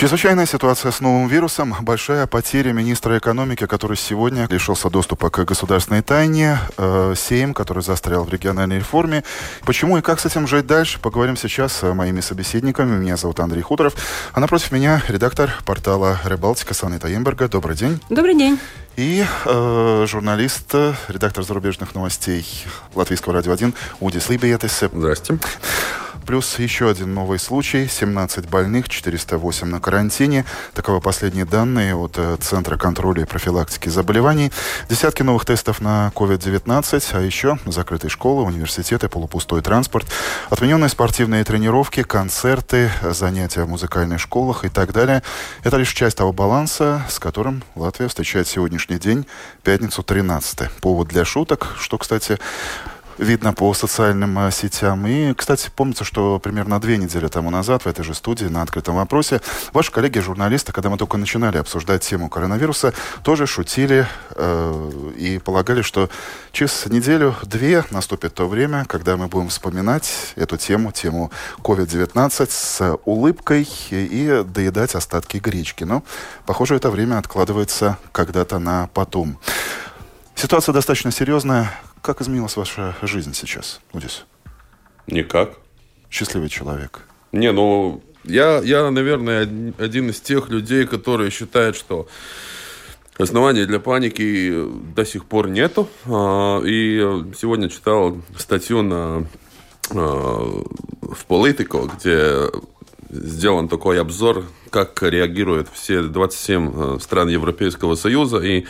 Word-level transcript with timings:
Чрезвычайная 0.00 0.46
ситуация 0.46 0.92
с 0.92 1.00
новым 1.00 1.28
вирусом, 1.28 1.76
большая 1.82 2.26
потеря 2.26 2.72
министра 2.72 3.18
экономики, 3.18 3.66
который 3.66 3.98
сегодня 3.98 4.48
лишился 4.48 4.88
доступа 4.88 5.28
к 5.28 5.44
государственной 5.44 6.00
тайне, 6.00 6.56
э, 6.78 7.12
Сейм, 7.14 7.52
который 7.52 7.82
застрял 7.82 8.24
в 8.24 8.32
региональной 8.32 8.78
реформе. 8.78 9.24
Почему 9.66 9.98
и 9.98 10.00
как 10.00 10.18
с 10.18 10.24
этим 10.24 10.46
жить 10.46 10.66
дальше, 10.66 11.00
поговорим 11.00 11.36
сейчас 11.36 11.74
с 11.74 11.92
моими 11.92 12.20
собеседниками. 12.22 12.96
Меня 12.96 13.18
зовут 13.18 13.40
Андрей 13.40 13.60
Хуторов, 13.60 13.92
а 14.32 14.40
напротив 14.40 14.72
меня 14.72 15.02
редактор 15.06 15.52
портала 15.66 16.18
«Рыбалтика» 16.24 16.72
Санита 16.72 17.06
Емберга. 17.06 17.46
Добрый 17.48 17.76
день. 17.76 18.00
Добрый 18.08 18.34
день. 18.34 18.58
И 18.96 19.22
э, 19.44 20.06
журналист, 20.08 20.74
редактор 21.08 21.44
зарубежных 21.44 21.94
новостей 21.94 22.46
Латвийского 22.94 23.34
радио 23.34 23.52
1 23.52 23.74
Удис 24.00 24.30
Либиетес. 24.30 24.82
Здрасте. 24.94 25.38
Плюс 26.30 26.60
еще 26.60 26.88
один 26.88 27.12
новый 27.12 27.40
случай. 27.40 27.88
17 27.88 28.48
больных, 28.48 28.88
408 28.88 29.66
на 29.66 29.80
карантине. 29.80 30.44
Таковы 30.74 31.00
последние 31.00 31.44
данные 31.44 31.96
от 31.96 32.12
э, 32.18 32.36
Центра 32.40 32.76
контроля 32.76 33.22
и 33.22 33.24
профилактики 33.24 33.88
заболеваний. 33.88 34.52
Десятки 34.88 35.24
новых 35.24 35.44
тестов 35.44 35.80
на 35.80 36.12
COVID-19, 36.14 37.04
а 37.14 37.20
еще 37.20 37.58
закрытые 37.66 38.12
школы, 38.12 38.44
университеты, 38.44 39.08
полупустой 39.08 39.60
транспорт, 39.60 40.06
отмененные 40.50 40.88
спортивные 40.88 41.42
тренировки, 41.42 42.04
концерты, 42.04 42.92
занятия 43.02 43.64
в 43.64 43.68
музыкальных 43.68 44.20
школах 44.20 44.64
и 44.64 44.68
так 44.68 44.92
далее. 44.92 45.24
Это 45.64 45.78
лишь 45.78 45.92
часть 45.92 46.18
того 46.18 46.32
баланса, 46.32 47.02
с 47.08 47.18
которым 47.18 47.64
Латвия 47.74 48.06
встречает 48.06 48.46
сегодняшний 48.46 49.00
день, 49.00 49.26
пятницу 49.64 50.04
13 50.04 50.70
Повод 50.80 51.08
для 51.08 51.24
шуток, 51.24 51.74
что, 51.80 51.98
кстати, 51.98 52.38
видно 53.20 53.52
по 53.52 53.74
социальным 53.74 54.38
э, 54.38 54.50
сетям. 54.50 55.06
И, 55.06 55.34
кстати, 55.34 55.70
помнится, 55.74 56.04
что 56.04 56.38
примерно 56.38 56.80
две 56.80 56.96
недели 56.96 57.28
тому 57.28 57.50
назад 57.50 57.84
в 57.84 57.86
этой 57.86 58.02
же 58.02 58.14
студии 58.14 58.46
на 58.46 58.62
открытом 58.62 58.96
вопросе 58.96 59.40
ваши 59.72 59.92
коллеги-журналисты, 59.92 60.72
когда 60.72 60.88
мы 60.88 60.96
только 60.96 61.18
начинали 61.18 61.58
обсуждать 61.58 62.02
тему 62.02 62.28
коронавируса, 62.28 62.94
тоже 63.22 63.46
шутили 63.46 64.06
э, 64.30 65.12
и 65.16 65.38
полагали, 65.38 65.82
что 65.82 66.08
через 66.52 66.86
неделю-две 66.86 67.84
наступит 67.90 68.34
то 68.34 68.48
время, 68.48 68.86
когда 68.86 69.16
мы 69.16 69.28
будем 69.28 69.48
вспоминать 69.48 70.32
эту 70.36 70.56
тему, 70.56 70.90
тему 70.90 71.30
COVID-19 71.58 72.48
с 72.50 72.98
улыбкой 73.04 73.68
и 73.90 74.42
доедать 74.46 74.94
остатки 74.94 75.36
гречки. 75.36 75.84
Но, 75.84 76.02
похоже, 76.46 76.76
это 76.76 76.90
время 76.90 77.18
откладывается 77.18 77.98
когда-то 78.12 78.58
на 78.58 78.88
потом. 78.94 79.38
Ситуация 80.34 80.72
достаточно 80.72 81.10
серьезная. 81.10 81.70
Как 82.02 82.22
изменилась 82.22 82.56
ваша 82.56 82.94
жизнь 83.02 83.34
сейчас, 83.34 83.80
Удис? 83.92 84.24
Никак. 85.06 85.58
Счастливый 86.10 86.48
человек. 86.48 87.02
Не, 87.32 87.52
ну, 87.52 88.02
я, 88.24 88.58
я, 88.58 88.90
наверное, 88.90 89.42
один 89.78 90.10
из 90.10 90.20
тех 90.20 90.48
людей, 90.48 90.86
которые 90.86 91.30
считают, 91.30 91.76
что 91.76 92.08
оснований 93.18 93.66
для 93.66 93.80
паники 93.80 94.66
до 94.94 95.04
сих 95.04 95.26
пор 95.26 95.48
нету. 95.48 95.88
А, 96.06 96.60
и 96.64 96.98
сегодня 97.36 97.68
читал 97.68 98.16
статью 98.36 98.82
на, 98.82 99.26
а, 99.90 100.62
в 101.02 101.26
Politico, 101.28 101.90
где 101.94 102.50
сделан 103.10 103.68
такой 103.68 104.00
обзор, 104.00 104.44
как 104.70 105.02
реагируют 105.02 105.68
все 105.72 106.02
27 106.02 106.72
э, 106.72 106.98
стран 107.00 107.28
Европейского 107.28 107.94
Союза, 107.94 108.38
и 108.38 108.66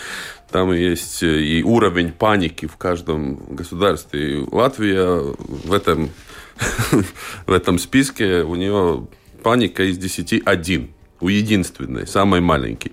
там 0.51 0.73
есть 0.73 1.23
э, 1.23 1.41
и 1.41 1.62
уровень 1.62 2.12
паники 2.12 2.67
в 2.67 2.77
каждом 2.77 3.37
государстве. 3.55 4.41
И 4.41 4.47
Латвия 4.51 5.34
в 5.39 5.73
этом, 5.73 6.11
в 7.47 7.53
этом 7.53 7.78
списке, 7.78 8.43
у 8.43 8.55
нее 8.55 9.06
паника 9.43 9.84
из 9.84 9.99
10 9.99 10.43
один 10.45 10.91
у 11.21 11.28
единственной, 11.28 12.07
самой 12.07 12.41
маленькой. 12.41 12.93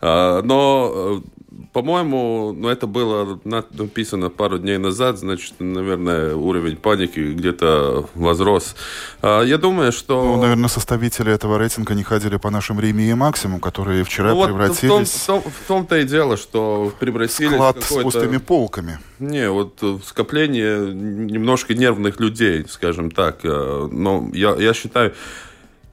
А, 0.00 0.42
но 0.42 1.22
э, 1.24 1.35
по-моему, 1.76 2.54
ну, 2.56 2.68
это 2.70 2.86
было 2.86 3.38
написано 3.44 4.30
пару 4.30 4.58
дней 4.58 4.78
назад, 4.78 5.18
значит, 5.18 5.56
наверное, 5.58 6.34
уровень 6.34 6.76
паники 6.76 7.34
где-то 7.34 8.08
возрос. 8.14 8.76
А, 9.20 9.42
я 9.42 9.58
думаю, 9.58 9.92
что... 9.92 10.24
Ну, 10.24 10.40
наверное, 10.40 10.70
составители 10.70 11.30
этого 11.30 11.58
рейтинга 11.58 11.92
не 11.92 12.02
ходили 12.02 12.38
по 12.38 12.48
нашим 12.48 12.80
Риме 12.80 13.10
и 13.10 13.12
Максимум, 13.12 13.60
которые 13.60 14.04
вчера 14.04 14.30
ну, 14.30 14.36
вот 14.36 14.46
превратились... 14.46 15.10
В, 15.10 15.26
том, 15.26 15.40
в, 15.40 15.44
том, 15.44 15.52
в 15.52 15.68
том-то 15.68 15.98
и 15.98 16.04
дело, 16.04 16.38
что 16.38 16.94
превратились 16.98 17.52
Склад 17.52 17.82
с 17.82 17.92
пустыми 17.92 18.38
полками. 18.38 18.98
Не, 19.18 19.50
вот 19.50 19.78
скопление 20.06 20.94
немножко 20.94 21.74
нервных 21.74 22.20
людей, 22.20 22.64
скажем 22.70 23.10
так. 23.10 23.40
Э, 23.42 23.86
но 23.92 24.30
я, 24.32 24.54
я 24.54 24.72
считаю, 24.72 25.12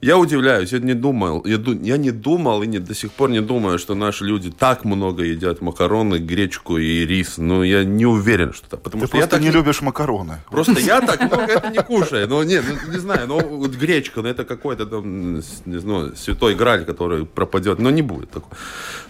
я 0.04 0.18
удивляюсь, 0.18 0.72
я 0.72 0.80
не 0.80 0.94
думал, 0.94 1.42
я, 1.46 1.58
я 1.82 1.96
не 1.96 2.10
думал 2.10 2.62
и 2.62 2.66
не, 2.66 2.78
до 2.78 2.94
сих 2.94 3.10
пор 3.10 3.30
не 3.30 3.40
думаю, 3.40 3.78
что 3.78 3.94
наши 3.94 4.24
люди 4.24 4.50
так 4.50 4.84
много 4.84 5.22
едят 5.22 5.62
макароны, 5.62 6.18
гречку 6.18 6.76
и 6.76 7.06
рис. 7.06 7.38
Ну, 7.38 7.62
я 7.62 7.84
не 7.84 8.04
уверен, 8.04 8.52
что 8.52 8.68
так. 8.68 8.82
Потому 8.82 9.04
Ты 9.04 9.06
что 9.06 9.16
просто 9.16 9.36
я 9.36 9.40
не 9.40 9.48
так... 9.48 9.54
любишь 9.54 9.80
макароны. 9.80 10.40
Просто 10.50 10.78
я 10.80 11.00
так 11.00 11.20
много 11.22 11.44
это 11.44 11.70
не 11.70 11.82
кушаю. 11.82 12.28
Ну, 12.28 12.42
не, 12.42 12.60
ну, 12.60 12.92
не 12.92 12.98
знаю, 12.98 13.28
ну, 13.28 13.40
вот 13.40 13.70
гречка, 13.70 14.20
ну, 14.20 14.28
это 14.28 14.44
какой-то 14.44 14.84
там, 14.84 15.36
не 15.64 15.78
знаю, 15.78 16.14
святой 16.16 16.54
граль, 16.54 16.84
который 16.84 17.24
пропадет. 17.24 17.78
Но 17.78 17.90
не 17.90 18.02
будет 18.02 18.30
такого. 18.30 18.54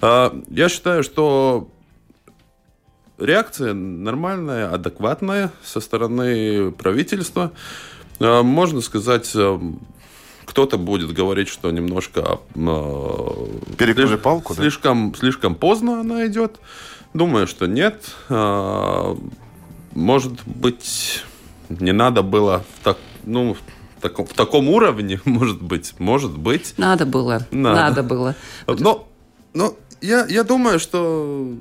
А, 0.00 0.40
я 0.48 0.68
считаю, 0.68 1.02
что 1.02 1.68
реакция 3.18 3.74
нормальная, 3.74 4.72
адекватная 4.72 5.50
со 5.64 5.80
стороны 5.80 6.70
правительства. 6.70 7.50
А, 8.20 8.44
можно 8.44 8.80
сказать, 8.80 9.34
кто-то 10.44 10.78
будет 10.78 11.12
говорить, 11.12 11.48
что 11.48 11.70
немножко... 11.70 12.40
Э, 12.54 13.46
Перегнули 13.76 14.16
палку, 14.16 14.54
слишком, 14.54 15.12
да? 15.12 15.18
Слишком 15.18 15.54
поздно 15.54 16.00
она 16.00 16.26
идет. 16.26 16.60
Думаю, 17.14 17.46
что 17.46 17.66
нет. 17.66 18.10
Э, 18.28 19.16
может 19.92 20.46
быть, 20.46 21.22
не 21.68 21.92
надо 21.92 22.22
было 22.22 22.64
так, 22.82 22.98
ну, 23.24 23.54
в 23.54 24.02
таком, 24.02 24.26
в 24.26 24.34
таком 24.34 24.68
уровне, 24.68 25.20
может 25.24 25.62
быть, 25.62 25.94
может 25.98 26.36
быть. 26.36 26.74
Надо 26.76 27.06
было, 27.06 27.46
надо, 27.50 27.76
надо 27.76 28.02
было. 28.02 28.34
Но, 28.66 29.08
но 29.54 29.76
я, 30.00 30.26
я 30.26 30.44
думаю, 30.44 30.78
что 30.78 31.54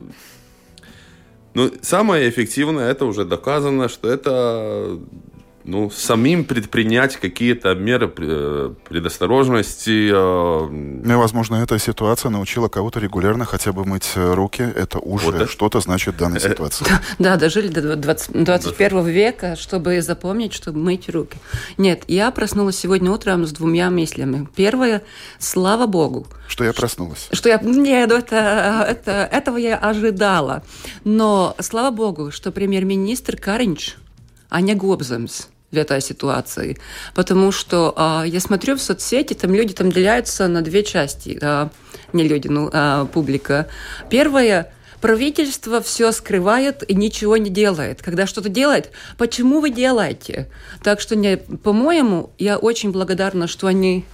ну, 1.53 1.71
самое 1.81 2.29
эффективное, 2.29 2.89
это 2.89 3.05
уже 3.05 3.25
доказано, 3.25 3.87
что 3.87 4.09
это 4.09 4.99
ну, 5.63 5.89
самим 5.89 6.43
предпринять 6.45 7.15
какие-то 7.17 7.73
меры 7.75 8.11
э, 8.17 8.73
предосторожности. 8.87 10.09
Э, 10.11 10.67
ну, 10.69 11.19
возможно, 11.19 11.55
эта 11.55 11.79
ситуация 11.79 12.29
научила 12.29 12.67
кого-то 12.67 12.99
регулярно 12.99 13.45
хотя 13.45 13.71
бы 13.71 13.85
мыть 13.85 14.11
э, 14.15 14.33
руки. 14.33 14.61
Это 14.61 14.99
уже 14.99 15.31
вот 15.31 15.49
что-то 15.49 15.79
значит 15.79 16.15
в 16.15 16.17
данной 16.17 16.39
ситуации. 16.39 16.85
Да, 17.19 17.37
дожили 17.37 17.67
до 17.67 17.95
20, 17.95 18.43
21 18.43 19.05
века, 19.05 19.55
чтобы 19.55 20.01
запомнить, 20.01 20.53
чтобы 20.53 20.79
мыть 20.79 21.09
руки. 21.09 21.37
Нет, 21.77 22.03
я 22.07 22.31
проснулась 22.31 22.77
сегодня 22.77 23.11
утром 23.11 23.45
с 23.45 23.51
двумя 23.51 23.89
мыслями. 23.89 24.47
Первое, 24.55 25.03
слава 25.39 25.87
богу. 25.87 26.27
Что 26.47 26.63
я 26.63 26.73
проснулась. 26.73 27.29
Что 27.31 27.49
я... 27.49 27.59
Нет, 27.61 28.11
это, 28.11 28.85
это, 28.89 29.29
этого 29.31 29.57
я 29.57 29.77
ожидала. 29.77 30.63
Но 31.03 31.55
слава 31.59 31.91
богу, 31.91 32.31
что 32.31 32.51
премьер-министр 32.51 33.37
Каринч, 33.37 33.95
а 34.49 34.61
не 34.61 34.75
Гобземс, 34.75 35.47
в 35.73 35.77
этой 35.77 36.01
ситуации. 36.01 36.77
Потому 37.13 37.51
что 37.51 37.93
а, 37.97 38.23
я 38.25 38.39
смотрю 38.39 38.75
в 38.75 38.81
соцсети, 38.81 39.33
там 39.33 39.53
люди 39.53 39.73
там 39.73 39.91
деляются 39.91 40.47
на 40.47 40.61
две 40.61 40.83
части. 40.83 41.37
А, 41.41 41.69
не 42.13 42.27
люди, 42.27 42.47
ну, 42.47 42.69
а, 42.71 43.05
публика. 43.05 43.67
Первое 44.09 44.71
правительство 45.01 45.81
все 45.81 46.13
скрывает 46.13 46.89
и 46.89 46.95
ничего 46.95 47.35
не 47.35 47.49
делает. 47.49 48.01
Когда 48.01 48.25
что-то 48.25 48.47
делает, 48.47 48.91
почему 49.17 49.59
вы 49.59 49.69
делаете? 49.69 50.47
Так 50.81 51.01
что, 51.01 51.17
не, 51.17 51.35
по-моему, 51.37 52.31
я 52.37 52.57
очень 52.57 52.91
благодарна, 52.91 53.47
что 53.47 53.67
они 53.67 54.05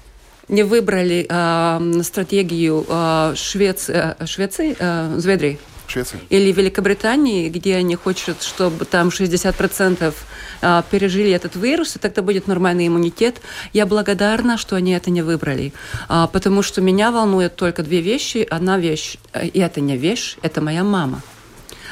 не 0.47 0.63
выбрали 0.63 1.27
э, 1.29 2.03
стратегию 2.03 2.85
э, 2.89 3.33
Швеции, 3.35 4.15
Швеции 4.25 4.75
э, 4.79 5.13
Зведрии. 5.17 5.59
Швеции. 5.89 6.19
Или 6.29 6.51
Великобритании, 6.51 7.49
где 7.49 7.75
они 7.75 7.95
хотят, 7.95 8.43
чтобы 8.43 8.85
там 8.85 9.09
60% 9.09 10.13
а, 10.61 10.83
пережили 10.89 11.31
этот 11.31 11.55
вирус, 11.55 11.95
и 11.95 11.99
тогда 11.99 12.21
будет 12.21 12.47
нормальный 12.47 12.87
иммунитет. 12.87 13.41
Я 13.73 13.85
благодарна, 13.85 14.57
что 14.57 14.75
они 14.75 14.91
это 14.91 15.09
не 15.09 15.21
выбрали, 15.21 15.73
а, 16.07 16.27
потому 16.27 16.61
что 16.61 16.81
меня 16.81 17.11
волнует 17.11 17.55
только 17.55 17.83
две 17.83 18.01
вещи. 18.01 18.45
Одна 18.49 18.77
вещь, 18.77 19.17
э, 19.33 19.47
и 19.47 19.59
это 19.59 19.81
не 19.81 19.97
вещь, 19.97 20.37
это 20.41 20.61
моя 20.61 20.83
мама. 20.83 21.21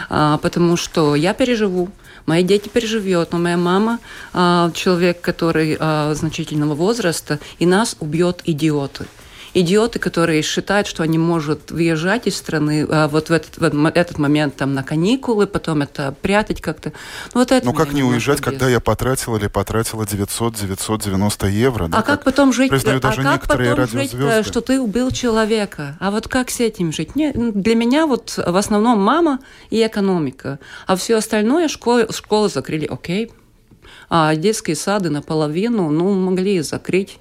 А, 0.09 0.37
потому 0.37 0.77
что 0.77 1.15
я 1.15 1.33
переживу, 1.33 1.89
Мои 2.25 2.43
дети 2.43 2.67
переживет, 2.67 3.31
но 3.31 3.39
моя 3.39 3.55
мама 3.55 3.99
человек, 4.33 5.21
который 5.21 5.77
значительного 6.13 6.75
возраста, 6.75 7.39
и 7.57 7.65
нас 7.65 7.95
убьет 8.01 8.41
идиоты 8.43 9.05
идиоты, 9.53 9.99
которые 9.99 10.41
считают, 10.41 10.87
что 10.87 11.03
они 11.03 11.17
могут 11.17 11.71
выезжать 11.71 12.27
из 12.27 12.37
страны 12.37 12.87
а 12.89 13.07
вот 13.07 13.29
в 13.29 13.33
этот, 13.33 13.57
в 13.57 13.85
этот 13.95 14.17
момент 14.17 14.55
там 14.55 14.73
на 14.73 14.83
каникулы, 14.83 15.47
потом 15.47 15.81
это 15.81 16.15
прятать 16.21 16.61
как-то. 16.61 16.93
Ну, 17.33 17.41
вот 17.41 17.51
это 17.51 17.65
ну 17.65 17.73
как 17.73 17.93
не 17.93 18.03
уезжать, 18.03 18.41
когда 18.41 18.67
я 18.69 18.79
потратила 18.79 19.37
или 19.37 19.47
потратила 19.47 20.03
900-990 20.03 21.49
евро? 21.49 21.87
Да, 21.87 21.99
а 21.99 22.01
как, 22.01 22.17
как 22.17 22.23
потом 22.23 22.53
жить? 22.53 22.71
А 22.71 22.99
даже 22.99 23.23
как 23.23 23.47
потом 23.47 23.87
жить, 23.87 24.13
э, 24.13 24.43
что 24.43 24.61
ты 24.61 24.79
убил 24.79 25.11
человека? 25.11 25.97
А 25.99 26.11
вот 26.11 26.27
как 26.27 26.49
с 26.49 26.59
этим 26.59 26.91
жить? 26.91 27.15
Не, 27.15 27.31
для 27.33 27.75
меня 27.75 28.07
вот 28.07 28.33
в 28.37 28.55
основном 28.55 28.99
мама 29.01 29.39
и 29.69 29.85
экономика, 29.85 30.59
а 30.85 30.95
все 30.95 31.17
остальное 31.17 31.67
школы, 31.67 32.07
школы 32.11 32.49
закрыли, 32.49 32.85
окей. 32.85 33.31
А 34.09 34.35
детские 34.35 34.75
сады 34.75 35.09
наполовину, 35.09 35.89
ну, 35.89 36.13
могли 36.13 36.61
закрыть. 36.61 37.19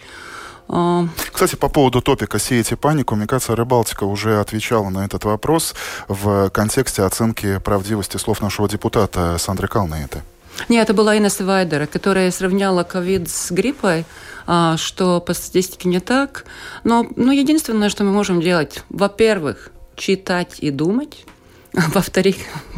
А, 0.68 1.06
Кстати, 1.32 1.56
по 1.56 1.68
поводу 1.68 2.00
топика 2.00 2.38
«Сеете 2.38 2.76
панику», 2.76 3.14
мне 3.14 3.26
кажется, 3.26 3.54
Рыбалтика 3.54 4.04
уже 4.04 4.40
отвечала 4.40 4.88
на 4.90 5.04
этот 5.04 5.24
вопрос 5.24 5.74
в 6.08 6.50
контексте 6.50 7.02
оценки 7.02 7.58
правдивости 7.58 8.16
слов 8.16 8.40
нашего 8.40 8.68
депутата 8.68 9.36
Сандры 9.38 9.68
Калнейта. 9.68 10.22
Нет, 10.68 10.84
это 10.84 10.94
была 10.94 11.16
Инесса 11.16 11.44
Вайдера, 11.44 11.86
которая 11.86 12.30
сравняла 12.30 12.82
ковид 12.82 13.28
с 13.28 13.50
гриппой, 13.50 14.04
а, 14.46 14.76
что 14.76 15.20
по 15.20 15.34
статистике 15.34 15.88
не 15.88 16.00
так. 16.00 16.44
Но 16.82 17.06
ну, 17.14 17.30
единственное, 17.30 17.90
что 17.90 18.04
мы 18.04 18.12
можем 18.12 18.40
делать, 18.40 18.82
во-первых, 18.88 19.70
читать 19.96 20.56
и 20.60 20.70
думать, 20.70 21.24
во-вторых, 21.72 22.36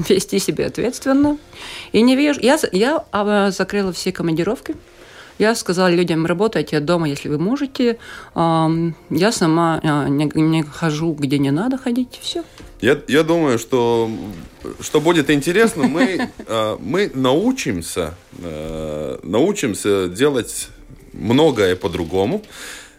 вести 0.08 0.38
себя 0.38 0.66
ответственно. 0.66 1.38
И 1.92 2.02
не 2.02 2.16
вижу... 2.16 2.40
Я, 2.40 2.58
я 2.72 3.04
а, 3.12 3.50
закрыла 3.50 3.92
все 3.92 4.12
командировки, 4.12 4.74
я 5.38 5.54
сказала 5.54 5.90
людям, 5.90 6.26
работайте 6.26 6.80
дома, 6.80 7.08
если 7.08 7.28
вы 7.28 7.38
можете. 7.38 7.98
Я 8.34 9.32
сама 9.32 9.80
а, 9.82 10.08
не, 10.08 10.30
не 10.34 10.62
хожу, 10.62 11.12
где 11.12 11.38
не 11.38 11.50
надо 11.50 11.78
ходить, 11.78 12.18
все. 12.20 12.42
Я, 12.80 12.98
я 13.08 13.22
думаю, 13.22 13.58
что, 13.58 14.10
что 14.80 15.00
будет 15.00 15.30
интересно, 15.30 15.84
мы, 15.84 16.30
а, 16.46 16.78
мы 16.80 17.10
научимся, 17.14 18.14
а, 18.42 19.20
научимся 19.22 20.08
делать 20.08 20.68
многое 21.12 21.76
по-другому. 21.76 22.42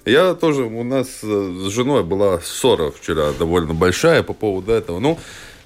Я 0.05 0.33
тоже, 0.33 0.63
у 0.63 0.83
нас 0.83 1.07
с 1.21 1.69
женой 1.69 2.03
была 2.03 2.39
ссора 2.39 2.91
вчера 2.91 3.31
довольно 3.37 3.73
большая 3.73 4.23
по 4.23 4.33
поводу 4.33 4.71
этого. 4.71 4.99
Ну, 4.99 5.19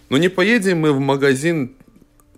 ну 0.10 0.18
не 0.18 0.30
поедем 0.30 0.80
мы 0.80 0.92
в 0.92 1.00
магазин 1.00 1.76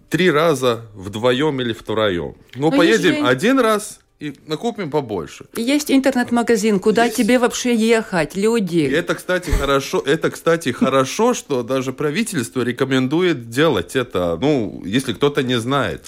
три 0.09 0.29
раза 0.29 0.85
вдвоем 0.93 1.59
или 1.61 1.73
втроем. 1.73 2.35
Ну, 2.55 2.69
ну 2.69 2.77
поедем 2.77 3.13
если... 3.13 3.27
один 3.27 3.59
раз, 3.59 3.99
и 4.19 4.33
накупим 4.47 4.89
побольше. 4.89 5.45
Есть 5.55 5.91
интернет-магазин, 5.91 6.79
куда 6.79 7.05
Есть... 7.05 7.17
тебе 7.17 7.37
вообще 7.37 7.75
ехать, 7.75 8.35
люди. 8.35 8.77
И 8.77 8.91
это, 8.91 9.15
кстати, 9.15 9.49
хорошо, 9.49 10.01
это, 10.05 10.29
кстати, 10.31 10.71
хорошо, 10.71 11.33
что 11.33 11.63
даже 11.63 11.91
правительство 11.91 12.61
рекомендует 12.61 13.49
делать 13.49 13.95
это, 13.95 14.37
ну, 14.39 14.81
если 14.85 15.13
кто-то 15.13 15.43
не 15.43 15.59
знает. 15.59 16.05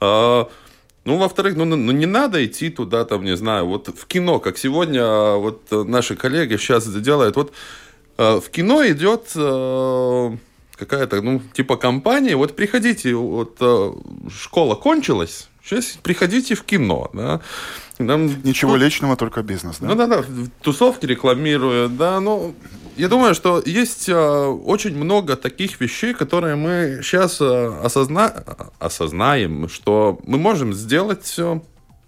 А, 0.00 0.48
ну, 1.04 1.16
во-вторых, 1.16 1.56
ну, 1.56 1.64
ну, 1.64 1.92
не 1.92 2.06
надо 2.06 2.44
идти 2.44 2.70
туда, 2.70 3.04
там, 3.04 3.24
не 3.24 3.36
знаю, 3.36 3.66
вот 3.66 3.88
в 3.88 4.06
кино, 4.06 4.40
как 4.40 4.58
сегодня 4.58 5.02
а, 5.02 5.36
вот 5.36 5.70
наши 5.70 6.16
коллеги 6.16 6.56
сейчас 6.56 6.88
делают, 6.88 7.36
вот 7.36 7.52
а, 8.18 8.40
в 8.40 8.50
кино 8.50 8.84
идет 8.84 9.28
какая-то, 10.76 11.22
ну, 11.22 11.40
типа 11.52 11.76
компания, 11.76 12.34
вот 12.34 12.56
приходите, 12.56 13.14
вот 13.14 13.58
школа 14.28 14.74
кончилась, 14.74 15.48
Сейчас 15.64 15.98
приходите 16.02 16.54
в 16.54 16.62
кино, 16.62 17.10
да. 17.12 17.40
Нам, 17.98 18.26
Ничего 18.42 18.72
ну, 18.72 18.76
личного, 18.76 19.16
только 19.16 19.42
бизнес, 19.42 19.78
да? 19.78 19.86
Ну 19.86 19.94
да, 19.94 20.06
да, 20.06 20.24
тусовки 20.62 21.06
рекламируют, 21.06 21.96
да, 21.96 22.20
ну, 22.20 22.54
я 22.96 23.08
думаю, 23.08 23.34
что 23.34 23.62
есть 23.64 24.08
а, 24.08 24.48
очень 24.48 24.96
много 24.96 25.36
таких 25.36 25.80
вещей, 25.80 26.12
которые 26.12 26.56
мы 26.56 27.00
сейчас 27.02 27.38
а, 27.40 27.80
осозна... 27.82 28.44
осознаем, 28.78 29.68
что 29.68 30.20
мы 30.26 30.38
можем 30.38 30.72
сделать 30.74 31.24
все 31.24 31.62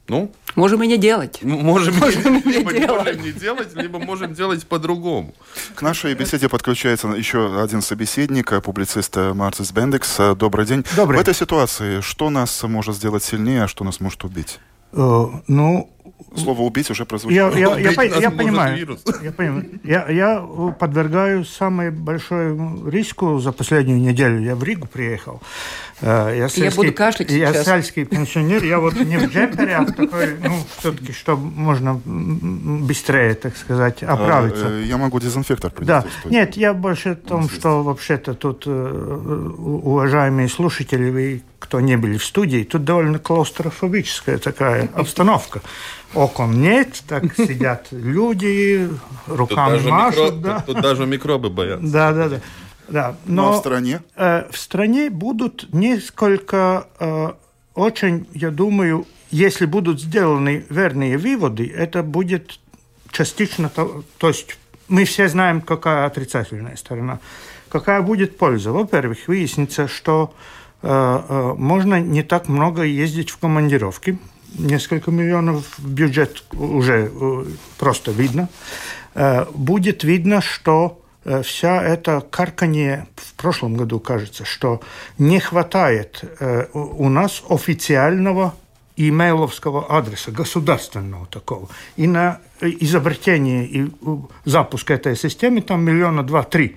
ну, 0.09 0.33
можем 0.55 0.83
и 0.83 0.87
не 0.87 0.97
делать. 0.97 1.41
Можем, 1.43 1.97
можем 1.97 2.35
не, 2.35 2.43
либо 2.53 2.73
не 2.73 2.87
можем 2.87 3.23
не 3.23 3.33
делать, 3.33 3.75
либо 3.75 3.99
можем 3.99 4.35
делать 4.35 4.67
по-другому. 4.67 5.35
К 5.75 5.83
нашей 5.83 6.15
беседе 6.15 6.49
подключается 6.49 7.09
еще 7.09 7.63
один 7.63 7.83
собеседник, 7.83 8.63
публицист 8.63 9.17
Марцис 9.17 9.73
Бендекс. 9.73 10.17
Добрый 10.37 10.67
день. 10.67 10.85
Добрый. 10.97 11.19
В 11.19 11.21
этой 11.21 11.35
ситуации 11.35 12.01
что 12.01 12.31
нас 12.31 12.63
может 12.63 12.97
сделать 12.97 13.25
сильнее, 13.25 13.65
а 13.65 13.69
что 13.69 13.85
нас 13.85 14.01
может 14.01 14.25
убить? 14.25 14.59
Uh, 14.93 15.43
ну, 15.49 15.91
Слово 16.37 16.63
«убить» 16.63 16.91
уже 16.91 17.05
прозвучало. 17.05 17.57
Я, 17.57 17.77
я, 17.77 17.91
я, 17.91 18.03
я, 18.03 18.17
я 18.21 18.31
понимаю. 18.31 18.99
Я, 19.23 19.33
понимаю. 19.33 19.65
Я, 19.85 20.09
я 20.09 20.47
подвергаю 20.79 21.45
самой 21.45 21.91
большой 21.91 22.57
риску 22.91 23.39
за 23.39 23.53
последнюю 23.53 24.01
неделю. 24.01 24.41
Я 24.41 24.55
в 24.55 24.63
Ригу 24.63 24.87
приехал. 24.87 25.41
Э, 26.01 26.35
я, 26.37 26.49
сельский, 26.49 26.65
я 26.65 26.71
буду 26.71 26.93
кашлять 26.93 27.31
Я 27.31 27.53
сейчас. 27.53 27.67
сельский 27.67 28.05
пенсионер. 28.05 28.63
Я 28.65 28.81
вот 28.81 28.95
не 28.97 29.17
в 29.17 29.31
джемпере, 29.31 29.77
а 29.77 29.83
в 29.83 29.93
такой, 29.93 30.37
ну, 30.43 30.55
все-таки, 30.79 31.13
чтобы 31.13 31.43
можно 31.43 32.01
быстрее, 32.05 33.35
так 33.35 33.57
сказать, 33.57 34.03
а, 34.03 34.13
оправиться. 34.13 34.67
А, 34.67 34.83
я 34.83 34.99
могу 34.99 35.19
дезинфектор 35.21 35.71
принести. 35.71 36.09
Да. 36.25 36.31
Нет, 36.31 36.57
я 36.57 36.75
больше 36.75 37.13
в 37.13 37.27
том, 37.27 37.49
что 37.49 37.83
вообще-то 37.83 38.35
тут, 38.35 38.65
э, 38.67 39.53
уважаемые 39.59 40.49
слушатели, 40.49 41.11
вы, 41.11 41.43
кто 41.67 41.81
не 41.81 41.97
были 41.97 42.17
в 42.17 42.25
студии, 42.25 42.63
тут 42.63 42.85
довольно 42.85 43.19
клаустрофобическая 43.19 44.39
такая 44.39 44.89
обстановка 44.95 45.61
окон 46.15 46.61
нет, 46.61 47.03
так 47.09 47.35
сидят 47.37 47.89
люди, 47.91 48.89
руками 49.27 49.79
тут 49.79 49.91
машут. 49.91 50.35
Микро... 50.37 50.41
Да. 50.41 50.61
Тут, 50.61 50.75
тут 50.75 50.83
даже 50.83 51.07
микробы 51.07 51.51
боятся. 51.51 51.87
Да, 51.87 52.13
да, 52.13 52.29
да. 52.29 52.41
да. 52.89 53.17
Но, 53.27 53.51
Но 53.51 53.53
в 53.53 53.57
стране? 53.57 54.01
Э, 54.15 54.45
в 54.51 54.57
стране 54.57 55.11
будут 55.11 55.73
несколько, 55.73 56.87
э, 57.01 57.33
очень, 57.75 58.29
я 58.33 58.51
думаю, 58.51 59.07
если 59.31 59.67
будут 59.67 60.01
сделаны 60.01 60.65
верные 60.71 61.19
выводы, 61.19 61.67
это 61.67 62.05
будет 62.05 62.61
частично, 63.11 63.69
то, 63.69 64.05
то 64.19 64.29
есть 64.29 64.57
мы 64.89 65.05
все 65.05 65.29
знаем, 65.29 65.61
какая 65.61 66.07
отрицательная 66.07 66.77
сторона. 66.77 67.19
Какая 67.69 68.01
будет 68.01 68.39
польза? 68.39 68.71
Во-первых, 68.71 69.27
выяснится, 69.27 69.89
что 69.89 70.33
э, 70.33 70.33
э, 70.33 70.56
можно 70.83 72.01
не 72.01 72.23
так 72.23 72.49
много 72.49 72.83
ездить 72.83 73.31
в 73.31 73.39
командировки, 73.39 74.19
несколько 74.59 75.11
миллионов 75.11 75.79
в 75.79 75.89
бюджет 75.89 76.45
уже 76.53 77.11
э, 77.13 77.45
просто 77.79 78.11
видно. 78.11 78.49
Э, 79.15 79.47
будет 79.53 80.05
видно, 80.05 80.41
что 80.41 81.01
э, 81.25 81.43
вся 81.43 81.83
эта 81.83 82.21
карканье 82.21 83.07
в 83.17 83.35
прошлом 83.35 83.75
году, 83.75 84.01
кажется, 84.01 84.45
что 84.45 84.81
не 85.19 85.41
хватает 85.41 86.25
у 86.73 87.09
нас 87.09 87.43
официального 87.49 88.55
имейловского 88.97 89.95
адреса, 89.95 90.31
государственного 90.31 91.27
такого. 91.27 91.69
И 91.97 92.07
на 92.07 92.41
изобретение 92.63 93.67
и 93.67 93.91
запуск 94.47 94.91
этой 94.91 95.17
системы 95.17 95.61
там 95.61 95.83
миллиона 95.85 96.23
два-три 96.23 96.77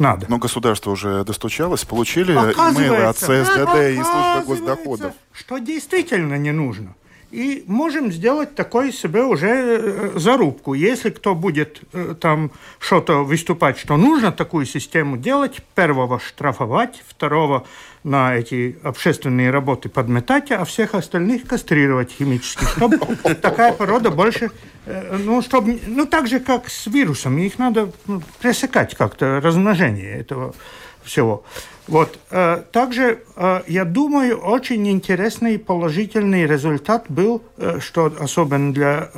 надо. 0.00 0.26
Но 0.28 0.38
государство 0.38 0.90
уже 0.90 1.24
достучалось, 1.24 1.84
получили 1.84 2.32
имейлы 2.32 3.04
от 3.04 3.16
ЦСДД 3.16 3.76
и 3.92 4.02
службы 4.02 4.44
госдоходов. 4.46 5.12
Что 5.32 5.58
действительно 5.58 6.34
не 6.34 6.52
нужно. 6.52 6.94
И 7.30 7.62
можем 7.66 8.10
сделать 8.10 8.56
такой 8.56 8.92
себе 8.92 9.22
уже 9.22 9.48
э, 9.48 10.12
зарубку. 10.16 10.74
Если 10.74 11.10
кто 11.10 11.36
будет 11.36 11.80
э, 11.92 12.14
там 12.20 12.50
что-то 12.80 13.24
выступать, 13.24 13.78
что 13.78 13.96
нужно 13.96 14.32
такую 14.32 14.66
систему 14.66 15.16
делать, 15.16 15.62
первого 15.76 16.18
штрафовать, 16.18 17.02
второго 17.06 17.64
на 18.02 18.34
эти 18.34 18.76
общественные 18.82 19.50
работы 19.50 19.88
подметать, 19.88 20.50
а 20.50 20.64
всех 20.64 20.94
остальных 20.94 21.46
кастрировать 21.46 22.10
химически, 22.10 22.64
чтобы 22.64 22.98
такая 23.40 23.72
порода 23.72 24.10
больше, 24.10 24.50
э, 24.86 25.18
ну, 25.24 25.40
чтобы, 25.40 25.78
ну, 25.86 26.06
так 26.06 26.26
же, 26.26 26.40
как 26.40 26.68
с 26.68 26.88
вирусами, 26.88 27.42
их 27.42 27.58
надо 27.58 27.92
ну, 28.06 28.22
пресекать 28.40 28.96
как-то, 28.96 29.40
размножение 29.40 30.18
этого 30.18 30.54
всего. 31.02 31.44
Вот. 31.90 32.18
Э, 32.30 32.62
также, 32.70 33.18
э, 33.34 33.62
я 33.66 33.84
думаю, 33.84 34.38
очень 34.38 34.88
интересный 34.88 35.58
положительный 35.58 36.46
результат 36.46 37.06
был, 37.08 37.42
э, 37.56 37.80
что 37.80 38.12
особенно 38.20 38.72
для 38.72 39.10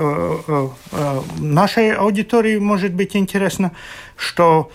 нашей 1.38 1.92
аудитории 1.92 2.58
может 2.58 2.94
быть 2.94 3.14
интересно, 3.14 3.72
что 4.16 4.70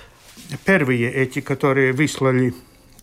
первые 0.63 1.11
эти, 1.11 1.41
которые 1.41 1.91
выслали 1.91 2.53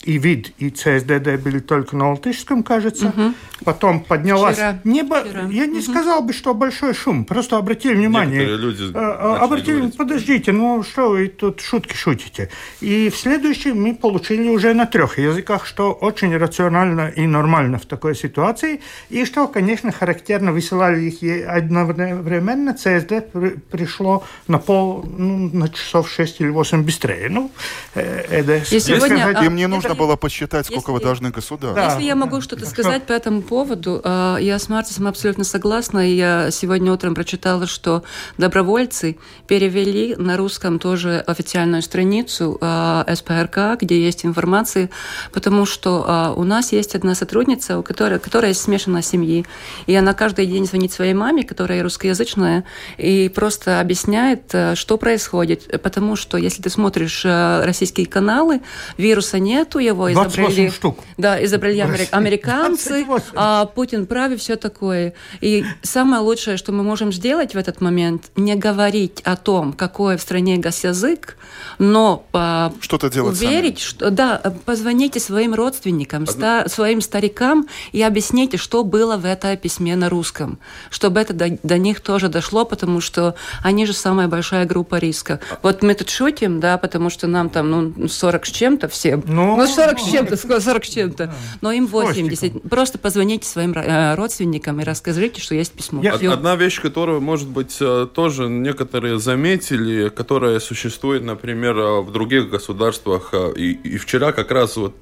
и 0.04 0.18
ВИД, 0.18 0.52
и 0.58 0.70
ЦСДД 0.70 1.42
были 1.42 1.58
только 1.58 1.96
на 1.96 2.10
латышском, 2.10 2.62
кажется. 2.62 3.06
Угу. 3.06 3.34
Потом 3.64 4.00
поднялась... 4.00 4.56
Вчера. 4.56 4.78
Небо... 4.84 5.20
Вчера. 5.20 5.42
Я 5.50 5.66
не 5.66 5.78
угу. 5.78 5.82
сказал 5.82 6.22
бы, 6.22 6.32
что 6.32 6.54
большой 6.54 6.94
шум. 6.94 7.24
Просто 7.24 7.56
обратили 7.56 7.94
внимание. 7.94 8.40
Некоторые 8.40 8.70
люди 8.70 8.92
э, 8.94 9.36
обратили, 9.36 9.76
говорить. 9.76 9.96
подождите, 9.96 10.52
ну 10.52 10.82
что 10.82 11.10
вы 11.10 11.28
тут 11.28 11.60
шутки 11.60 11.96
шутите? 11.96 12.50
И 12.80 13.08
в 13.08 13.16
следующем 13.16 13.82
мы 13.82 13.94
получили 13.94 14.48
уже 14.48 14.74
на 14.74 14.86
трех 14.86 15.18
языках, 15.18 15.66
что 15.66 15.92
очень 15.92 16.36
рационально 16.36 17.08
и 17.08 17.26
нормально 17.26 17.78
в 17.78 17.86
такой 17.86 18.14
ситуации. 18.14 18.80
И 19.08 19.24
что, 19.24 19.48
конечно, 19.48 19.90
характерно, 19.92 20.52
высылали 20.52 21.00
их 21.04 21.48
одновременно. 21.48 22.74
ЦСД 22.74 23.32
при, 23.32 23.50
пришло 23.70 24.24
на 24.48 24.58
пол, 24.58 25.04
ну, 25.04 25.50
на 25.52 25.68
часов 25.68 26.10
6 26.10 26.40
или 26.40 26.50
8 26.50 26.82
быстрее. 26.84 27.28
Ну, 27.30 27.50
э, 27.94 28.24
это... 28.30 28.56
И 28.56 28.80
сегодня, 28.80 29.16
Если, 29.16 29.34
а, 29.34 29.44
им 29.44 29.56
не 29.56 29.66
нужно 29.66 29.93
если- 29.94 30.04
было 30.04 30.16
посчитать, 30.16 30.66
сколько 30.66 30.90
вы 30.90 30.96
если- 30.98 31.04
должны 31.04 31.30
государству. 31.30 31.74
Да. 31.74 31.92
Если 31.94 32.04
я 32.04 32.14
могу 32.16 32.40
что-то 32.40 32.66
сказать 32.66 33.04
по 33.06 33.12
этому 33.12 33.42
поводу, 33.42 34.00
э, 34.04 34.36
я 34.40 34.58
с 34.58 34.68
Мартисом 34.68 35.06
абсолютно 35.06 35.44
согласна. 35.44 36.10
И 36.10 36.14
Я 36.14 36.50
сегодня 36.50 36.92
утром 36.92 37.14
прочитала, 37.14 37.66
что 37.66 38.02
добровольцы 38.38 39.18
перевели 39.46 40.14
на 40.16 40.36
русском 40.36 40.78
тоже 40.78 41.18
официальную 41.26 41.82
страницу 41.82 42.56
э, 42.60 43.04
СПРК, 43.14 43.80
где 43.80 44.00
есть 44.00 44.24
информация, 44.24 44.90
потому 45.32 45.66
что 45.66 46.04
э, 46.36 46.40
у 46.40 46.44
нас 46.44 46.72
есть 46.72 46.94
одна 46.94 47.14
сотрудница, 47.14 47.78
у 47.78 47.82
которой, 47.82 48.18
которая 48.18 48.52
из 48.52 48.60
смешанной 48.60 49.02
семьи, 49.02 49.44
и 49.86 49.94
она 49.94 50.14
каждый 50.14 50.46
день 50.46 50.66
звонит 50.66 50.92
своей 50.92 51.14
маме, 51.14 51.44
которая 51.44 51.82
русскоязычная, 51.82 52.64
и 52.96 53.28
просто 53.28 53.80
объясняет, 53.80 54.54
что 54.74 54.96
происходит. 54.96 55.80
Потому 55.82 56.16
что 56.16 56.38
если 56.38 56.62
ты 56.62 56.70
смотришь 56.70 57.24
российские 57.24 58.06
каналы, 58.06 58.60
вируса 58.98 59.38
нету, 59.38 59.78
его 59.84 60.08
28 60.10 60.42
изобрели... 60.52 60.70
штук. 60.70 60.98
Да, 61.16 61.42
изобрели 61.44 61.80
амери- 61.80 62.08
американцы, 62.10 63.04
28. 63.04 63.32
а 63.34 63.66
Путин 63.66 64.06
прав 64.06 64.32
и 64.32 64.36
все 64.36 64.56
такое. 64.56 65.14
И 65.40 65.64
самое 65.82 66.22
лучшее, 66.22 66.56
что 66.56 66.72
мы 66.72 66.82
можем 66.82 67.12
сделать 67.12 67.54
в 67.54 67.58
этот 67.58 67.80
момент, 67.80 68.24
не 68.36 68.54
говорить 68.54 69.20
о 69.24 69.36
том, 69.36 69.72
какой 69.72 70.16
в 70.16 70.22
стране 70.22 70.56
госязык, 70.56 71.36
но 71.78 72.24
а, 72.32 72.72
Что-то 72.80 73.10
делать 73.10 73.36
уверить, 73.40 73.80
что 73.80 74.10
да, 74.10 74.40
позвоните 74.64 75.20
своим 75.20 75.54
родственникам, 75.54 76.26
ста- 76.26 76.68
своим 76.68 77.00
старикам 77.00 77.66
и 77.92 78.02
объясните, 78.02 78.56
что 78.56 78.84
было 78.84 79.16
в 79.16 79.24
этом 79.24 79.56
письме 79.56 79.96
на 79.96 80.08
русском, 80.08 80.58
чтобы 80.90 81.20
это 81.20 81.32
до, 81.32 81.58
до 81.62 81.78
них 81.78 82.00
тоже 82.00 82.28
дошло, 82.28 82.64
потому 82.64 83.00
что 83.00 83.34
они 83.62 83.86
же 83.86 83.92
самая 83.92 84.28
большая 84.28 84.64
группа 84.66 84.96
риска. 84.96 85.40
Вот 85.62 85.82
мы 85.82 85.94
тут 85.94 86.10
шутим, 86.10 86.60
да, 86.60 86.78
потому 86.78 87.10
что 87.10 87.26
нам 87.26 87.50
там 87.50 87.70
ну 87.70 88.08
40 88.08 88.46
с 88.46 88.50
чем-то 88.50 88.88
все, 88.88 89.16
Ну, 89.26 89.56
ну 89.56 89.66
40 89.74 89.98
с 89.98 90.10
чем-то, 90.10 90.60
40 90.60 90.84
с 90.84 90.88
чем-то, 90.88 91.34
но 91.60 91.72
им 91.72 91.88
хвостиком. 91.88 92.28
80. 92.28 92.62
Просто 92.68 92.98
позвоните 92.98 93.48
своим 93.48 93.72
э, 93.72 94.14
родственникам 94.14 94.80
и 94.80 94.84
расскажите, 94.84 95.40
что 95.40 95.54
есть 95.54 95.72
письмо. 95.72 96.02
Я-. 96.02 96.32
Одна 96.32 96.56
вещь, 96.56 96.80
которую, 96.80 97.20
может 97.20 97.48
быть, 97.48 97.76
э, 97.80 98.06
тоже 98.12 98.48
некоторые 98.48 99.18
заметили, 99.18 100.08
которая 100.08 100.60
существует, 100.60 101.22
например, 101.22 101.76
э, 101.78 102.00
в 102.00 102.12
других 102.12 102.50
государствах, 102.50 103.34
и, 103.56 103.72
и 103.72 103.98
вчера 103.98 104.32
как 104.32 104.50
раз 104.50 104.76
вот 104.76 104.94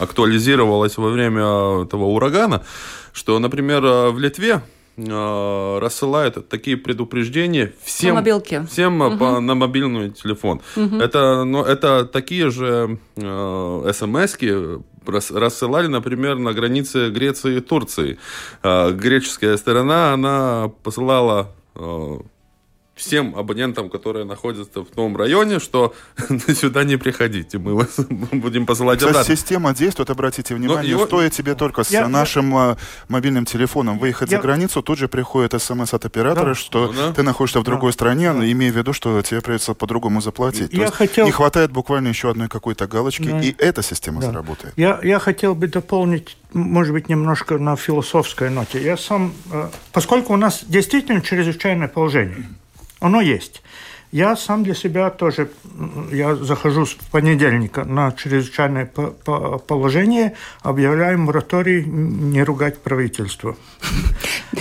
актуализировалась 0.00 0.96
во 0.96 1.10
время 1.10 1.82
этого 1.82 2.04
урагана, 2.04 2.62
что, 3.12 3.38
например, 3.38 3.82
в 3.82 4.18
Литве 4.18 4.62
э, 4.96 5.78
рассылают 5.80 6.48
такие 6.48 6.76
предупреждения 6.76 7.72
всем, 7.84 8.14
На 8.14 8.20
мобилке. 8.20 8.66
всем 8.70 9.02
э, 9.02 9.16
по- 9.18 9.40
на 9.40 9.54
мобильный 9.54 10.10
телефон. 10.10 10.60
Это, 10.76 11.44
ну, 11.44 11.62
это 11.62 12.04
такие 12.04 12.50
же 12.50 12.98
э, 13.16 13.90
смс-ки 13.92 14.80
рас- 15.06 15.30
рассылали, 15.30 15.86
например, 15.88 16.36
на 16.38 16.52
границе 16.52 17.10
Греции 17.10 17.56
и 17.56 17.60
Турции. 17.60 18.18
Э, 18.62 18.90
греческая 18.92 19.56
сторона, 19.56 20.12
она 20.14 20.70
посылала 20.82 21.52
э, 21.74 22.18
всем 22.96 23.36
абонентам, 23.36 23.90
которые 23.90 24.24
находятся 24.24 24.80
в 24.82 24.86
том 24.86 25.16
районе, 25.18 25.60
что 25.60 25.94
сюда 26.54 26.82
не 26.82 26.96
приходите, 26.96 27.58
мы 27.58 27.74
вас 27.74 27.96
будем 28.32 28.64
посылать 28.64 28.98
Кстати, 28.98 29.10
обратно. 29.12 29.36
система 29.36 29.74
действует, 29.74 30.08
обратите 30.10 30.54
внимание, 30.54 30.90
его- 30.92 31.06
стоит 31.06 31.32
тебе 31.32 31.54
только 31.54 31.84
с 31.84 31.90
Я- 31.90 32.08
нашим 32.08 32.56
э, 32.56 32.76
мобильным 33.08 33.44
телефоном 33.44 33.98
выехать 33.98 34.30
Я- 34.32 34.38
за 34.38 34.42
границу, 34.42 34.82
тут 34.82 34.98
же 34.98 35.08
приходит 35.08 35.60
смс 35.60 35.92
от 35.92 36.06
оператора, 36.06 36.48
Да. 36.48 36.54
что 36.54 36.86
Ну 36.86 36.92
да. 36.94 37.12
ты 37.12 37.22
находишься 37.22 37.60
в 37.60 37.64
другой 37.64 37.92
стране, 37.92 38.32
но 38.32 38.44
имея 38.44 38.72
в 38.72 38.76
виду, 38.76 38.94
что 38.94 39.20
тебе 39.20 39.42
придется 39.42 39.74
по-другому 39.74 40.22
заплатить. 40.22 40.70
То 40.70 40.76
Я 40.78 40.84
есть 40.84 40.94
хотел- 40.94 41.26
не 41.26 41.32
хватает 41.32 41.70
буквально 41.72 42.08
еще 42.08 42.30
одной 42.30 42.48
какой-то 42.48 42.86
галочки, 42.86 43.28
Да. 43.28 43.40
и 43.40 43.54
эта 43.58 43.82
система 43.82 44.22
Да. 44.22 44.28
заработает. 44.28 44.72
Я, 44.76 44.98
я 45.02 45.18
хотел 45.18 45.54
бы 45.54 45.68
дополнить, 45.68 46.38
может 46.54 46.94
быть, 46.94 47.10
немножко 47.10 47.58
на 47.58 47.76
философской 47.76 48.48
ноте. 48.48 48.82
Я 48.82 48.96
сам, 48.96 49.34
э, 49.52 49.68
поскольку 49.92 50.32
у 50.32 50.36
нас 50.36 50.64
действительно 50.66 51.20
чрезвычайное 51.20 51.88
положение, 51.88 52.46
оно 53.00 53.20
есть. 53.20 53.62
Я 54.12 54.36
сам 54.36 54.62
для 54.62 54.74
себя 54.74 55.10
тоже, 55.10 55.50
я 56.12 56.36
захожу 56.36 56.86
с 56.86 56.94
понедельника 57.10 57.84
на 57.84 58.12
чрезвычайное 58.12 58.86
по- 58.86 59.10
по- 59.10 59.58
положение, 59.58 60.34
объявляю 60.62 61.18
мораторий 61.18 61.84
не 61.84 62.42
ругать 62.44 62.78
правительство. 62.82 63.56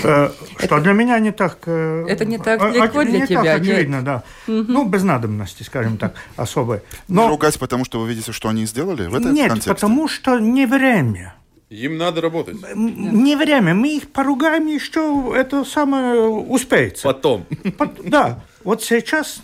Э, 0.03 0.29
Что 0.57 0.79
для 0.81 0.93
меня 0.93 1.19
не 1.19 1.31
так... 1.31 1.59
э, 1.67 2.05
Это 2.09 2.25
не 2.25 2.37
так 2.37 2.61
а- 2.61 2.69
легко 2.69 2.99
а- 2.99 3.05
для 3.05 3.25
тебя, 3.25 3.43
нет. 3.43 3.61
очевидно, 3.61 4.01
да. 4.01 4.23
Ну, 4.47 4.85
без 4.85 5.03
надобности, 5.03 5.63
скажем 5.63 5.97
так, 5.97 6.15
особой. 6.35 6.81
Не 7.07 7.27
ругать, 7.27 7.57
потому 7.59 7.85
что 7.85 8.01
вы 8.01 8.09
видите, 8.09 8.31
что 8.31 8.49
они 8.49 8.65
сделали 8.65 9.07
в 9.07 9.15
этом 9.15 9.33
нет, 9.33 9.47
контексте? 9.49 9.73
потому 9.73 10.07
что 10.07 10.39
не 10.39 10.65
время. 10.65 11.34
Им 11.69 11.97
надо 11.97 12.21
работать. 12.21 12.57
Не 12.75 13.35
время. 13.35 13.73
Мы 13.73 13.97
их 13.97 14.11
поругаем, 14.11 14.67
и 14.67 14.79
что 14.79 15.35
это 15.35 15.65
самое 15.65 16.21
успеется. 16.21 17.03
Потом. 17.07 17.45
Пот- 17.77 18.01
Да, 18.09 18.43
вот 18.63 18.83
сейчас 18.83 19.41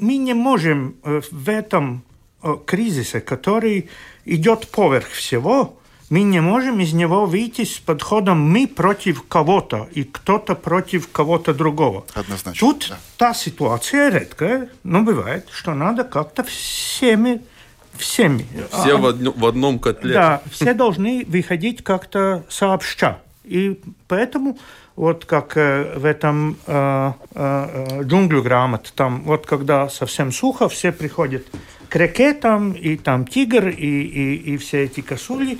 мы 0.00 0.16
не 0.16 0.34
можем 0.34 0.96
э, 1.04 1.20
в 1.30 1.48
этом 1.50 2.02
э, 2.42 2.54
кризисе, 2.66 3.20
который 3.20 3.88
идет 4.24 4.68
поверх 4.68 5.08
всего, 5.08 5.74
мы 6.10 6.22
не 6.22 6.40
можем 6.40 6.80
из 6.80 6.94
него 6.94 7.26
выйти 7.26 7.64
с 7.64 7.78
подходом 7.78 8.40
мы 8.40 8.66
против 8.66 9.24
кого-то 9.28 9.88
и 9.92 10.04
кто-то 10.04 10.54
против 10.54 11.08
кого-то 11.12 11.52
другого. 11.52 12.06
Однозначно, 12.14 12.58
Тут 12.58 12.86
да. 12.88 12.98
та 13.18 13.34
ситуация 13.34 14.08
редкая, 14.08 14.70
но 14.84 15.02
бывает, 15.02 15.46
что 15.52 15.74
надо 15.74 16.04
как-то 16.04 16.42
всеми, 16.44 17.42
всеми. 17.98 18.46
Все 18.70 18.96
а- 18.96 18.98
в, 18.98 19.06
одно- 19.06 19.32
в 19.36 19.46
одном 19.46 19.78
котле. 19.78 20.14
да, 20.14 20.42
все 20.50 20.74
должны 20.74 21.24
выходить 21.28 21.82
как-то 21.84 22.44
сообща. 22.48 23.18
И 23.44 23.80
поэтому, 24.08 24.58
вот 24.96 25.24
как 25.24 25.56
э, 25.56 25.98
в 25.98 26.04
этом 26.04 26.56
э, 26.66 27.12
э, 27.34 28.02
джунглю 28.02 28.42
грамот, 28.42 28.92
там 28.94 29.22
вот 29.22 29.46
когда 29.46 29.88
совсем 29.88 30.32
сухо, 30.32 30.68
все 30.68 30.92
приходят 30.92 31.46
к 31.88 31.96
реке 31.96 32.34
там, 32.34 32.72
и 32.72 32.96
там 32.96 33.26
тигр, 33.26 33.68
и, 33.68 33.72
и, 33.72 34.34
и 34.54 34.56
все 34.58 34.84
эти 34.84 35.00
косули, 35.00 35.58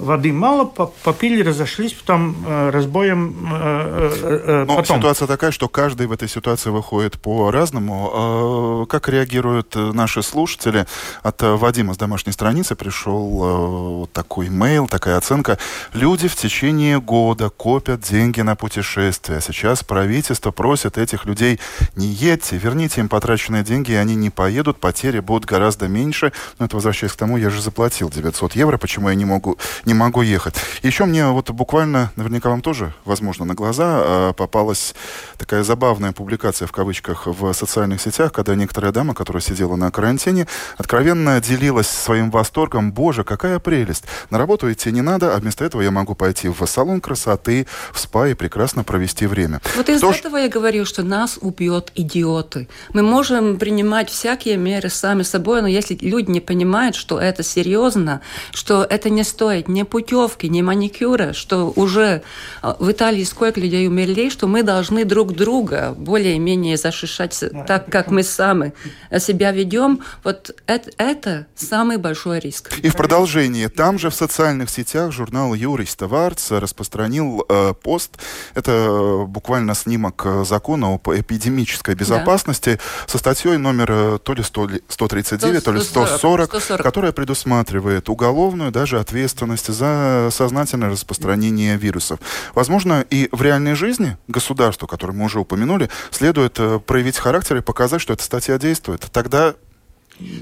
воды 0.00 0.32
мало, 0.32 0.64
по- 0.64 0.86
попили, 1.04 1.42
разошлись, 1.42 1.94
там 2.06 2.36
э, 2.46 2.70
разбоем 2.70 3.48
э, 3.52 4.10
э, 4.22 4.40
э, 4.46 4.64
Но 4.66 4.76
потом. 4.76 4.98
ситуация 4.98 5.26
такая, 5.28 5.50
что 5.50 5.68
каждый 5.68 6.06
в 6.06 6.12
этой 6.12 6.28
ситуации 6.28 6.70
выходит 6.70 7.20
по-разному. 7.20 8.82
Э, 8.84 8.86
Как 8.90 9.08
реагируют 9.08 9.76
э, 9.76 9.92
наши 9.92 10.22
слушатели? 10.22 10.86
От 11.22 11.42
э, 11.42 11.54
Вадима 11.54 11.94
с 11.94 11.96
домашней 11.98 12.32
страницы 12.32 12.74
пришел 12.74 14.08
такой 14.12 14.48
мейл, 14.48 14.88
такая 14.88 15.16
оценка. 15.16 15.58
Люди 15.92 16.28
в 16.28 16.36
течение 16.36 17.00
года 17.00 17.50
копят 17.50 18.00
деньги 18.00 18.40
на 18.40 18.56
путешествия. 18.56 19.40
Сейчас 19.40 19.84
правительство 19.84 20.50
просит 20.50 20.98
этих 20.98 21.24
людей 21.26 21.58
не 21.96 22.06
едьте, 22.06 22.56
верните 22.56 23.00
им 23.00 23.08
потраченные 23.08 23.62
деньги, 23.62 23.92
и 23.92 23.94
они 23.96 24.14
не 24.14 24.30
поедут, 24.30 24.78
потери 24.78 25.20
будут 25.20 25.44
гораздо 25.44 25.88
меньше. 25.88 26.32
Но 26.58 26.66
это 26.66 26.76
возвращаясь 26.76 27.12
к 27.12 27.16
тому, 27.16 27.36
я 27.36 27.50
же 27.50 27.60
заплатил 27.60 28.10
900 28.10 28.56
евро, 28.56 28.78
почему 28.78 29.08
я 29.08 29.14
не 29.14 29.24
могу, 29.24 29.58
не 29.90 29.94
могу 29.94 30.22
ехать. 30.22 30.54
Еще 30.84 31.04
мне 31.04 31.26
вот 31.26 31.50
буквально, 31.50 32.12
наверняка 32.14 32.48
вам 32.48 32.62
тоже, 32.62 32.94
возможно, 33.04 33.44
на 33.44 33.54
глаза 33.54 34.02
э, 34.04 34.32
попалась 34.36 34.94
такая 35.36 35.64
забавная 35.64 36.12
публикация 36.12 36.68
в 36.68 36.72
кавычках 36.72 37.26
в 37.26 37.52
социальных 37.54 38.00
сетях, 38.00 38.32
когда 38.32 38.54
некоторая 38.54 38.92
дама, 38.92 39.14
которая 39.14 39.42
сидела 39.42 39.74
на 39.74 39.90
карантине, 39.90 40.46
откровенно 40.78 41.40
делилась 41.40 41.88
своим 41.88 42.30
восторгом. 42.30 42.92
Боже, 42.92 43.24
какая 43.24 43.58
прелесть! 43.58 44.04
На 44.30 44.38
работу 44.38 44.70
идти 44.72 44.92
не 44.92 45.02
надо, 45.02 45.34
а 45.34 45.40
вместо 45.40 45.64
этого 45.64 45.82
я 45.82 45.90
могу 45.90 46.14
пойти 46.14 46.48
в 46.48 46.64
салон 46.66 47.00
красоты, 47.00 47.66
в 47.92 47.98
спа 47.98 48.28
и 48.28 48.34
прекрасно 48.34 48.84
провести 48.84 49.26
время. 49.26 49.60
Вот 49.76 49.88
из 49.88 49.98
Что 49.98 50.12
ж- 50.12 50.18
этого 50.20 50.36
я 50.36 50.48
говорю, 50.48 50.84
что 50.84 51.02
нас 51.02 51.36
убьет 51.40 51.90
идиоты. 51.96 52.68
Мы 52.94 53.02
можем 53.02 53.58
принимать 53.58 54.08
всякие 54.08 54.56
меры 54.56 54.88
сами 54.88 55.24
собой, 55.24 55.62
но 55.62 55.66
если 55.66 55.98
люди 56.00 56.30
не 56.30 56.40
понимают, 56.40 56.94
что 56.94 57.18
это 57.18 57.42
серьезно, 57.42 58.20
что 58.52 58.84
это 58.84 59.10
не 59.10 59.24
стоит 59.24 59.66
ни 59.66 59.79
ни 59.80 59.84
путевки, 59.84 60.48
ни 60.48 60.62
маникюра, 60.62 61.32
что 61.32 61.72
уже 61.76 62.22
а, 62.62 62.76
в 62.78 62.90
Италии 62.90 63.24
сколько 63.24 63.60
людей 63.60 63.86
умерли, 63.88 64.28
что 64.28 64.46
мы 64.46 64.62
должны 64.62 65.04
друг 65.04 65.32
друга 65.32 65.94
более-менее 65.96 66.76
защищать 66.76 67.44
да, 67.52 67.64
так, 67.64 67.90
как 67.90 68.10
мы 68.10 68.22
сами 68.22 68.72
себя 69.18 69.52
ведем. 69.52 70.00
Вот 70.24 70.54
это, 70.66 70.90
это 70.98 71.46
самый 71.54 71.96
большой 71.96 72.40
риск. 72.40 72.78
И 72.82 72.88
в 72.88 72.96
продолжение, 72.96 73.68
там 73.68 73.98
же 73.98 74.10
в 74.10 74.14
социальных 74.14 74.70
сетях 74.70 75.12
журнал 75.12 75.54
«Юрис 75.54 75.96
Товарц» 75.96 76.50
распространил 76.50 77.44
э, 77.48 77.72
пост. 77.82 78.18
Это 78.54 78.72
э, 78.72 79.24
буквально 79.26 79.74
снимок 79.74 80.22
э, 80.26 80.44
закона 80.44 80.94
об 80.94 81.08
эпидемической 81.08 81.94
безопасности 81.94 82.74
да. 82.76 83.08
со 83.08 83.18
статьей 83.18 83.56
номер 83.56 83.90
э, 83.90 84.18
то 84.22 84.34
ли 84.34 84.42
100, 84.42 84.70
139, 84.88 85.60
100, 85.60 85.64
то 85.64 85.76
ли 85.76 85.80
140, 85.80 86.48
140, 86.48 86.82
которая 86.82 87.12
предусматривает 87.12 88.08
уголовную 88.08 88.70
даже 88.70 88.98
ответственность 88.98 89.59
за 89.68 90.28
сознательное 90.32 90.90
распространение 90.90 91.76
вирусов. 91.76 92.20
Возможно, 92.54 93.04
и 93.10 93.28
в 93.32 93.42
реальной 93.42 93.74
жизни 93.74 94.16
государству, 94.28 94.86
которое 94.86 95.12
мы 95.12 95.24
уже 95.26 95.40
упомянули, 95.40 95.88
следует 96.10 96.58
проявить 96.86 97.18
характер 97.18 97.56
и 97.56 97.60
показать, 97.60 98.00
что 98.00 98.12
эта 98.12 98.22
статья 98.22 98.58
действует. 98.58 99.06
Тогда 99.12 99.54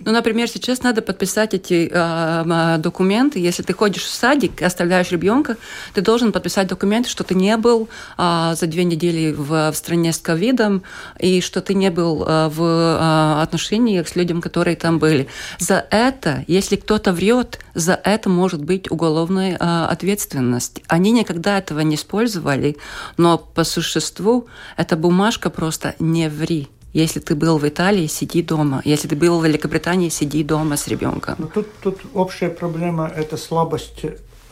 ну, 0.04 0.12
например, 0.12 0.48
сейчас 0.48 0.82
надо 0.82 1.02
подписать 1.02 1.54
эти 1.54 1.90
э, 1.92 2.78
документы. 2.78 3.38
Если 3.38 3.62
ты 3.62 3.72
ходишь 3.72 4.04
в 4.04 4.10
садик 4.14 4.62
и 4.62 4.64
оставляешь 4.64 5.10
ребенка, 5.10 5.56
ты 5.94 6.00
должен 6.00 6.32
подписать 6.32 6.66
документы, 6.66 7.08
что 7.10 7.24
ты 7.24 7.34
не 7.34 7.56
был 7.56 7.88
э, 8.16 8.54
за 8.54 8.66
две 8.66 8.84
недели 8.84 9.32
в, 9.32 9.70
в 9.70 9.74
стране 9.74 10.12
с 10.12 10.18
ковидом 10.18 10.82
и 11.18 11.40
что 11.40 11.60
ты 11.60 11.74
не 11.74 11.90
был 11.90 12.24
э, 12.26 12.48
в 12.48 12.62
э, 12.62 13.42
отношениях 13.42 14.08
с 14.08 14.16
людьми, 14.16 14.40
которые 14.40 14.76
там 14.76 14.98
были. 14.98 15.28
За 15.58 15.84
это, 15.90 16.44
если 16.46 16.76
кто-то 16.76 17.12
врет, 17.12 17.58
за 17.74 17.92
это 17.92 18.28
может 18.28 18.64
быть 18.64 18.90
уголовная 18.90 19.56
э, 19.56 19.84
ответственность. 19.90 20.82
Они 20.88 21.10
никогда 21.10 21.58
этого 21.58 21.80
не 21.80 21.96
использовали, 21.96 22.76
но 23.16 23.38
по 23.38 23.64
существу 23.64 24.46
эта 24.76 24.96
бумажка 24.96 25.50
просто 25.50 25.94
не 25.98 26.28
ври. 26.28 26.68
Если 26.92 27.20
ты 27.20 27.34
был 27.34 27.58
в 27.58 27.68
Италии, 27.68 28.06
сиди 28.06 28.42
дома. 28.42 28.80
Если 28.84 29.08
ты 29.08 29.16
был 29.16 29.38
в 29.40 29.44
Великобритании, 29.44 30.08
сиди 30.08 30.42
дома 30.42 30.76
с 30.76 30.88
ребенком. 30.88 31.34
Но 31.38 31.44
ну, 31.44 31.50
тут, 31.50 31.78
тут 31.80 32.00
общая 32.14 32.48
проблема– 32.48 33.12
это 33.16 33.36
слабость 33.36 34.04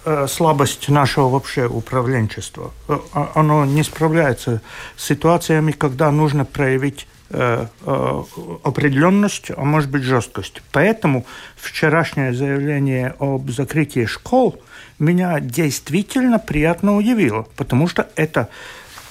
э, 0.04 0.26
слабость 0.28 0.88
нашего 0.88 1.28
вообще 1.28 1.66
управленчества. 1.66 2.72
Э, 2.88 2.98
а, 3.12 3.32
оно 3.34 3.64
не 3.64 3.82
справляется 3.82 4.60
с 4.96 5.04
ситуациями, 5.04 5.72
когда 5.72 6.10
нужно 6.10 6.44
проявить 6.44 7.08
э, 7.30 7.66
определенность, 8.62 9.50
а 9.56 9.64
может 9.64 9.90
быть 9.90 10.02
жесткость. 10.02 10.62
Поэтому 10.72 11.24
вчерашнее 11.56 12.34
заявление 12.34 13.14
об 13.18 13.50
закрытии 13.50 14.04
школ 14.04 14.60
меня 14.98 15.40
действительно 15.40 16.38
приятно 16.38 16.96
удивило, 16.96 17.46
потому 17.56 17.88
что 17.88 18.08
это 18.14 18.48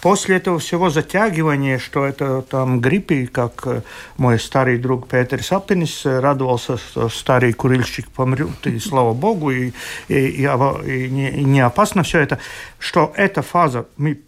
после 0.06 0.36
этого 0.36 0.60
всего 0.60 0.92
затягивания, 0.92 1.80
что 1.80 2.06
это 2.06 2.44
там 2.44 2.80
грипп, 2.80 3.32
как 3.32 3.64
э, 3.66 3.82
мой 4.18 4.40
старый 4.40 4.78
друг 4.78 5.08
Петр 5.08 5.42
Саптенис 5.42 6.06
радовался, 6.06 6.78
что 6.78 7.10
старый 7.10 7.54
курильщик 7.54 8.12
помрет, 8.12 8.68
и 8.68 8.78
слава 8.78 9.14
богу, 9.14 9.50
и, 9.50 9.72
и, 10.08 10.14
и, 10.14 10.44
и, 10.44 11.10
не, 11.10 11.32
и 11.32 11.44
не 11.44 11.60
опасно 11.60 12.04
все 12.04 12.20
это, 12.20 12.38
что 12.78 13.14
эта 13.16 13.42
фаза 13.42 13.88
мы 13.98 14.20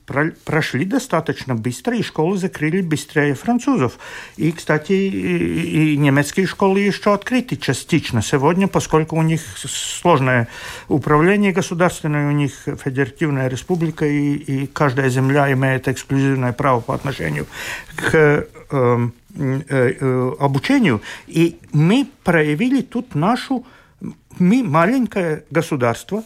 прошли 0.45 0.83
достаточно 0.83 1.53
быстро, 1.53 1.95
и 1.95 2.01
школы 2.01 2.39
закрыли 2.39 2.81
быстрее 2.81 3.35
французов. 3.35 3.99
И, 4.35 4.51
кстати, 4.51 4.93
и, 4.93 5.93
и 5.93 5.97
немецкие 5.97 6.47
школы 6.47 6.79
еще 6.79 7.13
открыты 7.13 7.55
частично 7.55 8.23
сегодня, 8.23 8.67
поскольку 8.67 9.15
у 9.15 9.21
них 9.21 9.41
сложное 9.57 10.47
управление 10.87 11.51
государственное, 11.51 12.29
у 12.29 12.31
них 12.31 12.53
федеративная 12.83 13.47
республика, 13.47 14.07
и, 14.07 14.33
и 14.33 14.65
каждая 14.65 15.09
земля 15.09 15.51
имеет 15.53 15.66
имеет 15.67 15.87
эксклюзивное 15.87 16.53
право 16.53 16.79
по 16.79 16.93
отношению 16.95 17.45
к 17.95 18.15
э, 18.15 18.45
э, 18.71 19.09
э, 19.39 20.31
обучению. 20.39 21.01
И 21.27 21.59
мы 21.73 22.07
проявили 22.23 22.81
тут 22.81 23.15
нашу... 23.15 23.65
Мы 24.39 24.63
маленькое 24.63 25.43
государство, 25.49 26.23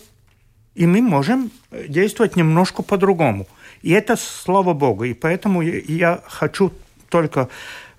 и 0.75 0.85
мы 0.85 1.01
можем 1.01 1.49
действовать 1.87 2.35
немножко 2.35 2.83
по-другому. 2.83 3.47
И 3.81 3.91
это 3.91 4.17
слава 4.17 4.73
Богу. 4.73 5.05
И 5.05 5.13
поэтому 5.13 5.61
я 5.61 6.21
хочу 6.27 6.73
только 7.09 7.47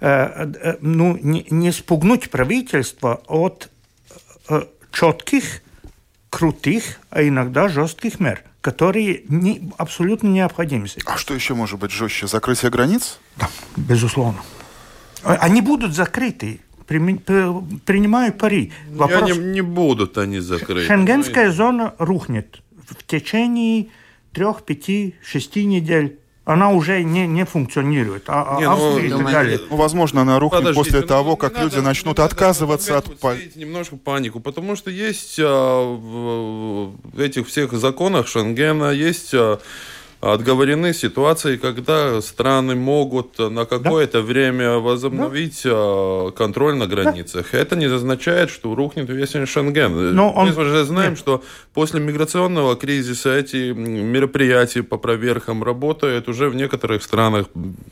э, 0.01 0.77
ну, 0.81 1.19
не, 1.23 1.47
не 1.51 1.73
спугнуть 1.73 2.31
правительство 2.31 3.23
от 3.27 3.71
четких, 4.93 5.63
крутых, 6.29 6.99
а 7.11 7.23
иногда 7.23 7.69
жестких 7.69 8.21
мер 8.21 8.43
которые 8.63 9.23
не, 9.29 9.71
абсолютно 9.77 10.29
необходимы. 10.29 10.87
А 11.05 11.19
что 11.19 11.35
еще 11.35 11.55
может 11.55 11.79
быть 11.79 11.91
жестче? 11.91 12.29
Закрытие 12.29 12.71
границ? 12.71 13.19
Да, 13.37 13.51
безусловно. 13.77 14.41
А, 15.25 15.35
они 15.35 15.61
будут 15.61 15.95
закрыты. 15.95 16.61
Принимаю 16.87 18.33
пари. 18.33 18.73
Вопрос... 18.91 19.31
Не, 19.31 19.39
не 19.39 19.61
будут 19.61 20.17
они 20.17 20.39
закрыты. 20.39 20.87
Шенгенская 20.87 21.51
зона 21.51 21.95
рухнет 21.99 22.63
в 22.87 23.05
течение 23.05 23.89
трех, 24.33 24.63
пяти, 24.63 25.17
шести 25.23 25.65
недель 25.65 26.19
она 26.45 26.71
уже 26.71 27.03
не, 27.05 27.27
не 27.27 27.45
функционирует. 27.45 28.25
А, 28.27 28.57
а 28.57 28.61
не, 28.61 28.67
ну, 28.67 28.99
и 28.99 29.11
так 29.11 29.31
далее. 29.31 29.61
Ну, 29.71 29.77
возможно, 29.77 30.23
она 30.23 30.39
рухнет 30.41 30.61
Подождите, 30.61 30.85
после 30.85 31.01
ну, 31.03 31.07
того, 31.07 31.37
как 31.37 31.57
люди 31.59 31.77
надо, 31.77 31.87
начнут 31.87 32.19
отказываться 32.19 32.99
от... 32.99 33.07
Немножко 33.55 33.97
панику, 33.97 34.41
потому 34.41 34.75
что 34.75 34.91
есть 34.91 35.39
а, 35.39 35.85
в 35.85 37.19
этих 37.19 37.47
всех 37.49 37.73
законах 37.73 38.27
Шенгена, 38.27 38.91
есть... 38.91 39.33
А, 39.35 39.61
отговорены 40.23 40.95
ситуации, 40.95 41.57
когда 41.57 42.21
страны 42.23 42.77
могут 42.77 43.39
на 43.39 43.65
какое-то 43.65 44.19
да. 44.19 44.25
время 44.25 44.79
возобновить 44.79 45.63
да. 45.65 46.31
контроль 46.37 46.77
на 46.77 46.87
границах. 46.87 47.49
Да. 47.51 47.59
Это 47.59 47.75
не 47.75 47.87
означает, 47.87 48.49
что 48.49 48.73
рухнет 48.77 49.09
весь 49.11 49.33
Шенген. 49.33 50.15
Но 50.15 50.31
он... 50.31 50.49
Мы 50.49 50.63
уже 50.63 50.85
знаем, 50.85 51.11
Нет. 51.11 51.19
что 51.19 51.43
после 51.75 52.01
миграционного 52.01 52.77
кризиса 52.77 53.37
эти 53.37 53.73
мероприятия 53.73 54.85
по 54.85 54.97
проверкам 54.97 55.65
работают 55.65 56.29
уже 56.29 56.49
в 56.49 56.55
некоторых 56.55 57.03
странах, 57.03 57.49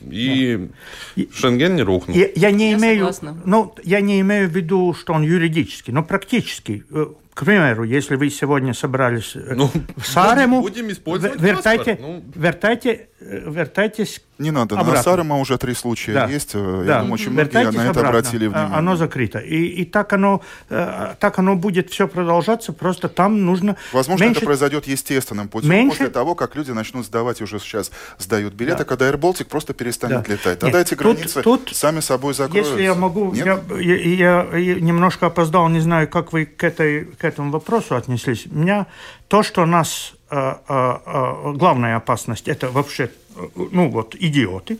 и 0.08 0.68
да. 1.16 1.24
Шенген 1.34 1.74
не 1.74 1.82
рухнул. 1.82 2.16
Я, 2.16 2.28
я 2.36 2.52
не 2.52 2.70
я 2.70 2.78
имею, 2.78 3.10
ну, 3.44 3.74
я 3.82 4.00
не 4.00 4.20
имею 4.20 4.48
в 4.48 4.52
виду, 4.52 4.94
что 4.94 5.14
он 5.14 5.22
юридически, 5.22 5.90
но 5.90 6.04
практически 6.04 6.84
э, 6.90 7.06
к 7.34 7.44
примеру, 7.44 7.84
если 7.84 8.16
вы 8.16 8.30
сегодня 8.30 8.74
собрались 8.74 9.36
э, 9.36 9.54
ну, 9.54 9.70
в 9.96 10.06
Сарему, 10.06 10.60
будем 10.60 10.90
использовать 10.90 11.40
вертайте, 11.40 11.96
паспорт, 11.96 12.00
ну... 12.00 12.24
вертайте, 12.34 13.08
вертайтесь 13.20 14.22
Не 14.38 14.50
надо, 14.50 14.74
обратно. 14.74 14.94
на 14.94 15.02
Сарема 15.02 15.38
уже 15.38 15.58
три 15.58 15.74
случая 15.74 16.12
да. 16.14 16.26
есть. 16.26 16.52
Э, 16.54 16.84
я 16.86 17.00
думаю, 17.00 17.14
очень 17.14 17.30
многие 17.30 17.52
на 17.52 17.68
это 17.68 17.90
обратно. 17.90 18.08
обратили 18.08 18.46
внимание. 18.46 18.76
Оно 18.76 18.96
закрыто. 18.96 19.38
И, 19.38 19.66
и 19.66 19.84
так, 19.84 20.12
оно, 20.12 20.42
так 20.68 21.38
оно 21.38 21.56
будет 21.56 21.90
все 21.90 22.08
продолжаться, 22.08 22.72
просто 22.72 23.08
там 23.08 23.44
нужно... 23.44 23.76
Возможно, 23.92 24.24
меньше... 24.24 24.38
это 24.38 24.46
произойдет 24.46 24.86
естественным 24.86 25.48
путем 25.48 25.70
меньше... 25.70 25.98
после 25.98 26.08
того, 26.08 26.34
как 26.34 26.56
люди 26.56 26.70
начнут 26.70 27.04
сдавать, 27.04 27.42
уже 27.42 27.58
сейчас 27.58 27.90
сдают 28.18 28.54
билеты, 28.54 28.78
да. 28.78 28.84
когда 28.84 29.08
Air 29.08 29.18
Baltic 29.18 29.46
просто 29.46 29.74
перестанет 29.74 30.24
да. 30.26 30.32
летать. 30.32 30.58
Тогда 30.58 30.78
Нет, 30.78 30.86
эти 30.88 30.94
границы 30.94 31.42
тут, 31.42 31.66
тут, 31.66 31.76
сами 31.76 32.00
собой 32.00 32.34
закроются. 32.34 32.72
Если 32.72 32.84
я 32.84 32.94
могу... 32.94 33.34
Я, 33.34 33.60
я, 33.78 34.56
я 34.56 34.74
немножко 34.80 35.26
опоздал, 35.26 35.68
не 35.68 35.80
знаю, 35.80 36.08
как 36.08 36.32
вы 36.32 36.46
к 36.46 36.64
этой 36.64 37.04
к 37.04 37.24
этому 37.24 37.50
вопросу 37.50 37.96
отнеслись. 37.96 38.46
У 38.50 38.58
меня 38.58 38.86
то, 39.28 39.42
что 39.42 39.66
нас 39.66 40.12
э, 40.12 40.16
э, 40.16 40.16
э, 40.16 40.19
главная 40.30 41.96
опасность, 41.96 42.48
это 42.48 42.70
вообще, 42.70 43.10
ну 43.56 43.90
вот, 43.90 44.14
идиоты. 44.14 44.78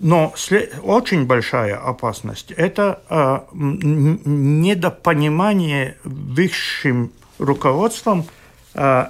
Но 0.00 0.34
очень 0.82 1.26
большая 1.26 1.76
опасность– 1.76 2.50
это 2.56 3.02
э, 3.10 3.40
недопонимание 3.52 5.98
высшим 6.04 7.12
руководством 7.38 8.26
э, 8.72 9.06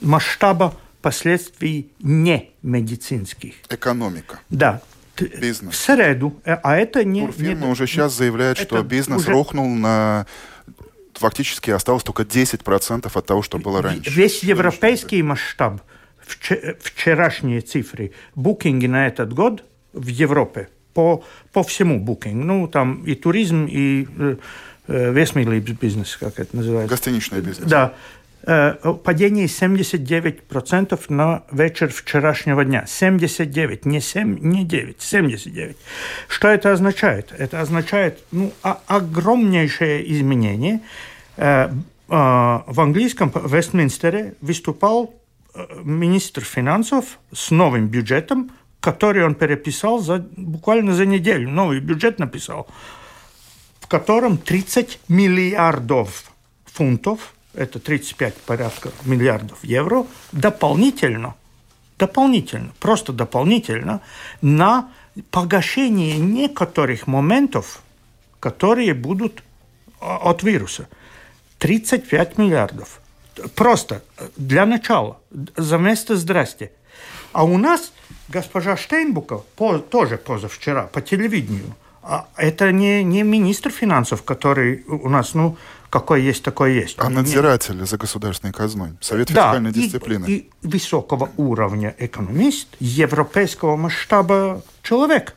масштаба 0.00 0.74
последствий 1.00 1.90
не 2.00 2.50
медицинских. 2.62 3.54
Экономика. 3.68 4.38
Да, 4.48 4.80
бизнес. 5.18 5.74
В 5.74 5.76
среду. 5.76 6.40
А 6.44 6.76
это 6.76 7.04
не... 7.04 7.26
Турфирмы 7.26 7.66
не, 7.66 7.72
уже 7.72 7.88
сейчас 7.88 8.14
заявляют, 8.14 8.58
что 8.58 8.80
бизнес 8.82 9.22
уже... 9.22 9.32
рухнул 9.32 9.68
на 9.68 10.26
фактически 11.14 11.70
осталось 11.70 12.02
только 12.02 12.22
10% 12.22 13.10
от 13.12 13.26
того, 13.26 13.42
что 13.42 13.58
было 13.58 13.82
раньше. 13.82 14.10
Весь 14.10 14.42
европейский 14.42 15.22
масштаб, 15.22 15.80
вчерашние 16.80 17.60
цифры, 17.60 18.12
букинги 18.34 18.86
на 18.86 19.06
этот 19.06 19.32
год 19.32 19.64
в 19.92 20.06
Европе 20.06 20.68
по, 20.94 21.24
по 21.52 21.62
всему 21.62 22.00
букинг, 22.00 22.44
ну 22.44 22.68
там 22.68 23.02
и 23.04 23.14
туризм, 23.14 23.66
и 23.66 24.06
э, 24.18 24.36
э 24.88 25.12
весь 25.12 25.32
бизнес, 25.32 26.16
как 26.16 26.38
это 26.38 26.56
называется. 26.56 26.94
Гостиничный 26.94 27.40
бизнес. 27.40 27.68
Да. 27.68 27.94
Падение 28.44 29.46
79% 29.46 31.00
на 31.08 31.42
вечер 31.52 31.88
вчерашнего 31.92 32.64
дня. 32.64 32.84
79, 32.86 33.84
не 33.84 34.00
7, 34.00 34.38
не 34.40 34.64
9, 34.64 35.00
79. 35.00 35.76
Что 36.28 36.48
это 36.48 36.72
означает? 36.72 37.32
Это 37.38 37.60
означает 37.60 38.18
ну, 38.32 38.52
огромнейшее 38.62 40.10
изменение. 40.12 40.80
В 41.36 42.80
английском 42.80 43.32
Вестминстере 43.34 44.34
выступал 44.40 45.14
министр 45.84 46.42
финансов 46.42 47.18
с 47.32 47.50
новым 47.50 47.88
бюджетом, 47.88 48.50
который 48.80 49.24
он 49.24 49.34
переписал 49.34 50.00
за, 50.00 50.18
буквально 50.36 50.94
за 50.94 51.06
неделю. 51.06 51.48
Новый 51.48 51.80
бюджет 51.80 52.18
написал, 52.18 52.66
в 53.80 53.86
котором 53.86 54.36
30 54.36 54.98
миллиардов 55.08 56.24
фунтов, 56.64 57.34
это 57.54 57.78
35 57.78 58.36
порядка 58.36 58.90
миллиардов 59.04 59.62
евро, 59.62 60.06
дополнительно, 60.32 61.34
дополнительно, 61.98 62.72
просто 62.80 63.12
дополнительно 63.12 64.00
на 64.40 64.90
погашение 65.30 66.16
некоторых 66.18 67.06
моментов, 67.06 67.82
которые 68.40 68.94
будут 68.94 69.42
от 70.00 70.42
вируса. 70.42 70.88
35 71.58 72.38
миллиардов. 72.38 73.00
Просто 73.54 74.02
для 74.36 74.66
начала, 74.66 75.18
за 75.56 75.78
место 75.78 76.16
«здрасте». 76.16 76.72
А 77.32 77.44
у 77.44 77.56
нас 77.56 77.92
госпожа 78.28 78.76
Штейнбуков 78.76 79.44
по, 79.56 79.78
тоже 79.78 80.18
позавчера 80.18 80.86
по 80.86 81.00
телевидению, 81.00 81.74
а 81.74 81.91
это 82.36 82.72
не, 82.72 83.04
не 83.04 83.22
министр 83.22 83.70
финансов, 83.70 84.22
который 84.22 84.84
у 84.86 85.08
нас, 85.08 85.34
ну, 85.34 85.56
какой 85.88 86.22
есть, 86.22 86.42
такой 86.42 86.74
есть. 86.74 86.96
А 86.98 87.08
надзиратель 87.10 87.76
Нет. 87.76 87.88
за 87.88 87.98
государственной 87.98 88.52
казной, 88.52 88.92
Совет 89.00 89.28
фискальной 89.28 89.72
да, 89.72 89.80
дисциплины. 89.80 90.26
И, 90.26 90.32
и 90.32 90.50
высокого 90.62 91.30
уровня 91.36 91.94
экономист, 91.98 92.68
европейского 92.80 93.76
масштаба 93.76 94.62
человек. 94.82 95.36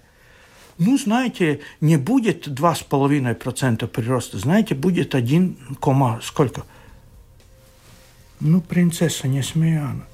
Ну, 0.77 0.97
знаете, 0.97 1.61
не 1.81 1.97
будет 1.97 2.47
2,5% 2.47 3.87
прироста, 3.87 4.39
знаете, 4.39 4.75
будет 4.75 5.13
1, 5.13 5.77
сколько? 6.21 6.63
Ну, 8.39 8.61
принцесса 8.61 9.27
Несмеяна. 9.27 10.05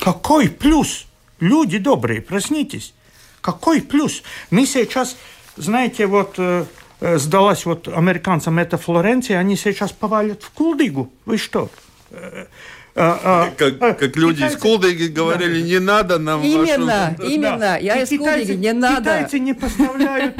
Какой 0.00 0.48
плюс? 0.48 1.06
Люди 1.40 1.78
добрые, 1.78 2.20
проснитесь. 2.20 2.94
Какой 3.40 3.80
плюс? 3.80 4.22
Мы 4.50 4.66
сейчас, 4.66 5.16
знаете, 5.58 6.06
вот 6.06 6.34
э, 6.38 6.64
э 7.00 7.18
сдалась 7.18 7.66
вот 7.66 7.88
американцам 7.88 8.58
эта 8.58 8.76
Флоренция, 8.78 9.38
они 9.38 9.56
сейчас 9.56 9.92
повалят 9.92 10.42
в 10.42 10.50
Кулдыгу. 10.50 11.10
Вы 11.26 11.38
что? 11.38 11.70
А, 13.00 13.20
а, 13.22 13.50
как, 13.56 13.74
а, 13.80 13.94
как 13.94 14.16
люди 14.16 14.38
китайцы, 14.38 14.56
из 14.56 14.60
Кулдыги 14.60 15.04
говорили, 15.04 15.60
да. 15.60 15.68
не 15.68 15.78
надо 15.78 16.18
нам 16.18 16.42
Именно, 16.42 17.14
вашу... 17.16 17.30
именно, 17.30 17.58
да. 17.58 17.76
я 17.76 18.02
из 18.02 18.08
Кулдыги, 18.08 18.52
не 18.52 18.72
надо. 18.72 19.00
Китайцы 19.00 19.38
не 19.38 19.54
поставляют 19.54 20.34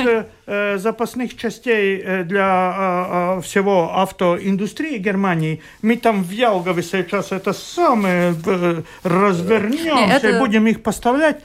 э, 0.47 0.79
запасных 0.79 1.37
частей 1.37 2.03
э, 2.05 2.25
для 2.25 3.37
э, 3.39 3.43
всего 3.43 3.97
автоиндустрии 3.97 4.99
Германии. 4.99 5.63
Мы 5.83 5.97
там 5.97 6.25
в 6.25 6.31
Ялгове 6.31 6.83
сейчас 6.83 7.31
это 7.31 7.53
самое 7.53 8.35
э, 8.45 8.83
развернемся 9.05 10.17
это... 10.17 10.29
и 10.31 10.39
будем 10.41 10.67
их 10.67 10.83
поставлять 10.83 11.41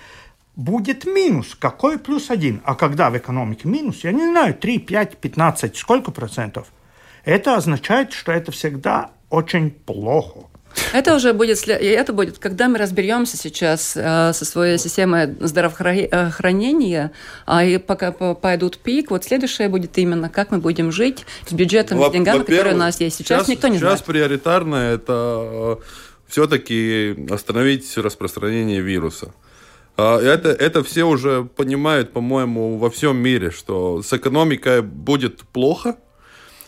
будет 0.56 1.06
минус. 1.06 1.56
Какой 1.60 1.98
плюс 1.98 2.30
один? 2.30 2.62
А 2.66 2.76
когда 2.76 3.10
в 3.10 3.18
экономике 3.18 3.68
минус, 3.68 4.04
я 4.04 4.12
не 4.12 4.28
знаю, 4.28 4.54
3, 4.54 4.80
5, 4.80 5.18
15, 5.18 5.78
сколько 5.78 6.12
процентов? 6.12 6.68
Это 7.26 7.56
означает, 7.56 8.13
что 8.13 8.32
это 8.32 8.52
всегда 8.52 9.12
очень 9.30 9.72
плохо. 9.72 10.48
Это 10.92 11.16
уже 11.16 11.34
будет, 11.34 11.68
это 11.68 12.13
будет, 12.13 12.39
когда 12.39 12.68
мы 12.68 12.80
разберемся 12.80 13.38
сейчас 13.38 13.94
э, 13.96 14.34
со 14.34 14.46
своей 14.46 14.80
системой 14.80 15.36
здравоохранения, 15.39 17.12
а 17.46 17.63
и 17.63 17.78
пока 17.78 18.12
пойдут 18.12 18.80
пик, 18.80 19.12
вот 19.12 19.24
следующее 19.24 19.70
будет 19.70 19.98
именно, 20.00 20.30
как 20.30 20.50
мы 20.52 20.58
будем 20.58 20.92
жить 20.92 21.26
с 21.48 21.54
бюджетом, 21.54 22.04
с 22.04 22.12
деньгами, 22.12 22.39
которые 22.39 22.74
у 22.74 22.78
нас 22.78 23.00
есть. 23.00 23.18
Сейчас, 23.18 23.42
сейчас 23.42 23.48
никто 23.50 23.68
не 23.68 23.76
сейчас 23.76 23.82
знает. 23.82 24.00
Сейчас 24.00 24.08
приоритарно 24.08 24.76
это 24.76 25.13
э, 25.13 25.76
все-таки 26.28 27.16
остановить 27.30 27.96
распространение 27.98 28.82
вируса. 28.82 29.32
А, 29.97 30.19
это, 30.19 30.49
это 30.49 30.84
все 30.84 31.03
уже 31.03 31.43
понимают, 31.43 32.13
по-моему, 32.13 32.77
во 32.77 32.89
всем 32.89 33.17
мире, 33.17 33.51
что 33.51 34.01
с 34.01 34.12
экономикой 34.13 34.82
будет 34.82 35.41
плохо, 35.41 35.97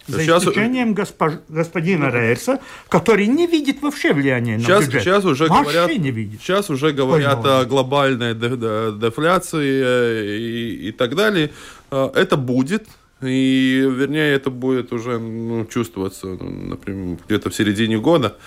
за 0.07 0.21
сейчас... 0.21 0.43
исключением 0.43 0.93
госпож... 0.93 1.33
господина 1.49 2.11
Рейерса, 2.11 2.59
который 2.89 3.25
не 3.27 3.47
видит 3.47 3.81
вообще 3.81 4.13
влияния 4.13 4.59
сейчас, 4.59 4.81
на 4.81 4.85
бюджет. 4.85 5.03
Сейчас 5.03 5.25
уже 5.25 5.47
вообще 5.47 5.63
говорят, 5.63 5.97
не 5.97 6.11
видит. 6.11 6.41
Сейчас 6.41 6.69
уже 6.69 6.91
говорят 6.91 7.43
о 7.45 7.65
глобальной 7.65 8.35
дефляции 8.35 9.81
э, 9.83 10.25
и, 10.25 10.89
и 10.89 10.91
так 10.91 11.15
далее. 11.15 11.51
А, 11.89 12.11
это 12.13 12.37
будет. 12.37 12.87
И, 13.21 13.89
вернее, 13.89 14.33
это 14.33 14.51
будет 14.51 14.93
уже 14.93 15.17
ну, 15.17 15.65
чувствоваться, 15.65 16.27
например, 16.27 17.17
где-то 17.25 17.49
в 17.49 17.55
середине 17.55 17.97
года. 17.97 18.37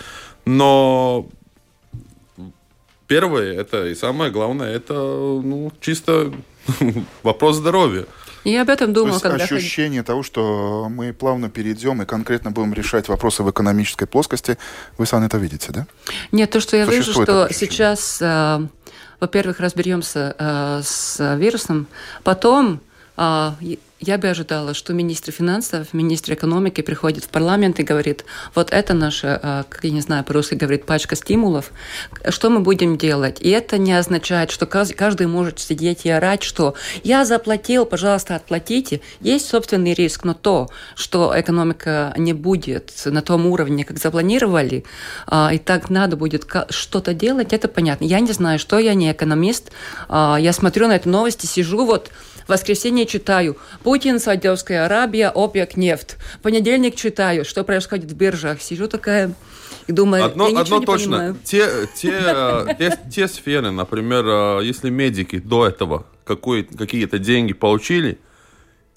Но 0.44 1.28
первое, 3.08 3.58
это 3.58 3.88
и 3.88 3.94
самое 3.94 4.30
главное, 4.30 4.72
это 4.72 4.94
ну, 4.94 5.72
чисто 5.80 6.32
вопрос 7.24 7.56
здоровья. 7.56 8.06
Я 8.44 8.62
об 8.62 8.70
этом 8.70 8.92
думала, 8.92 9.18
То 9.18 9.28
есть 9.28 9.40
когда 9.40 9.56
ощущение 9.56 10.02
того, 10.02 10.22
что 10.22 10.86
мы 10.88 11.12
плавно 11.12 11.50
перейдем 11.50 12.02
и 12.02 12.06
конкретно 12.06 12.50
будем 12.50 12.72
решать 12.72 13.08
вопросы 13.08 13.42
в 13.42 13.50
экономической 13.50 14.06
плоскости, 14.06 14.56
вы 14.96 15.06
сами 15.06 15.26
это 15.26 15.38
видите, 15.38 15.72
да? 15.72 15.86
Нет, 16.30 16.50
то, 16.50 16.60
что 16.60 16.76
я 16.76 16.84
вижу, 16.84 17.12
что 17.12 17.48
сейчас, 17.50 18.18
э, 18.22 18.60
во-первых, 19.18 19.58
разберемся 19.58 20.36
э, 20.38 20.80
с 20.84 21.36
вирусом, 21.36 21.88
потом 22.22 22.80
я 24.00 24.16
бы 24.18 24.28
ожидала, 24.28 24.74
что 24.74 24.92
министр 24.92 25.32
финансов, 25.32 25.92
министр 25.92 26.34
экономики 26.34 26.82
приходит 26.82 27.24
в 27.24 27.28
парламент 27.28 27.80
и 27.80 27.82
говорит, 27.82 28.24
вот 28.54 28.70
это 28.70 28.94
наша, 28.94 29.40
а, 29.42 29.62
как 29.68 29.82
я 29.82 29.90
не 29.90 30.00
знаю, 30.00 30.22
по-русски 30.22 30.54
говорит, 30.54 30.86
пачка 30.86 31.16
стимулов, 31.16 31.72
что 32.28 32.48
мы 32.48 32.60
будем 32.60 32.96
делать? 32.96 33.38
И 33.40 33.50
это 33.50 33.76
не 33.76 33.92
означает, 33.92 34.52
что 34.52 34.66
каждый 34.66 35.26
может 35.26 35.58
сидеть 35.58 36.06
и 36.06 36.10
орать, 36.10 36.44
что 36.44 36.74
я 37.02 37.24
заплатил, 37.24 37.86
пожалуйста, 37.86 38.36
отплатите. 38.36 39.00
Есть 39.20 39.48
собственный 39.48 39.94
риск, 39.94 40.24
но 40.24 40.34
то, 40.34 40.68
что 40.94 41.32
экономика 41.34 42.14
не 42.16 42.32
будет 42.32 42.92
на 43.04 43.20
том 43.20 43.46
уровне, 43.46 43.84
как 43.84 43.98
запланировали, 43.98 44.84
а, 45.26 45.50
и 45.52 45.58
так 45.58 45.90
надо 45.90 46.16
будет 46.16 46.46
что-то 46.70 47.14
делать, 47.14 47.52
это 47.52 47.66
понятно. 47.66 48.04
Я 48.04 48.20
не 48.20 48.32
знаю, 48.32 48.60
что 48.60 48.78
я 48.78 48.94
не 48.94 49.10
экономист, 49.10 49.72
а, 50.08 50.36
я 50.40 50.52
смотрю 50.52 50.86
на 50.86 50.96
эти 50.96 51.08
новости, 51.08 51.46
сижу 51.46 51.84
вот 51.84 52.10
в 52.48 52.50
воскресенье 52.50 53.04
читаю 53.04 53.58
Путин, 53.82 54.18
Саудовская 54.18 54.86
Аравия, 54.86 55.28
ОПЕК, 55.28 55.76
нефть. 55.76 56.16
В 56.38 56.40
понедельник 56.40 56.96
читаю, 56.96 57.44
что 57.44 57.62
происходит 57.62 58.10
в 58.10 58.16
биржах. 58.16 58.62
Сижу 58.62 58.88
такая 58.88 59.34
и 59.86 59.92
думаю, 59.92 60.24
одно, 60.24 60.48
я 60.48 60.60
одно 60.60 60.78
не 60.78 60.86
точно. 60.86 61.10
Понимаю. 61.10 61.36
Те, 61.44 61.68
те, 61.94 62.10
э, 62.10 62.66
те, 62.78 62.98
те 63.12 63.28
сферы, 63.28 63.70
например, 63.70 64.24
э, 64.26 64.60
если 64.64 64.88
медики 64.88 65.38
до 65.38 65.66
этого 65.66 66.06
какие-то 66.24 67.18
деньги 67.18 67.52
получили, 67.52 68.18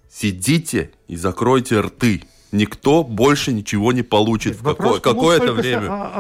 сидите 0.10 0.92
и 1.08 1.18
закройте 1.18 1.82
рты 1.82 2.24
никто 2.54 3.04
больше 3.04 3.52
ничего 3.54 3.92
не 3.92 4.04
получит 4.04 4.56
в 4.56 4.64
какое, 4.64 5.00
какое-то 5.00 5.54
время. 5.54 6.12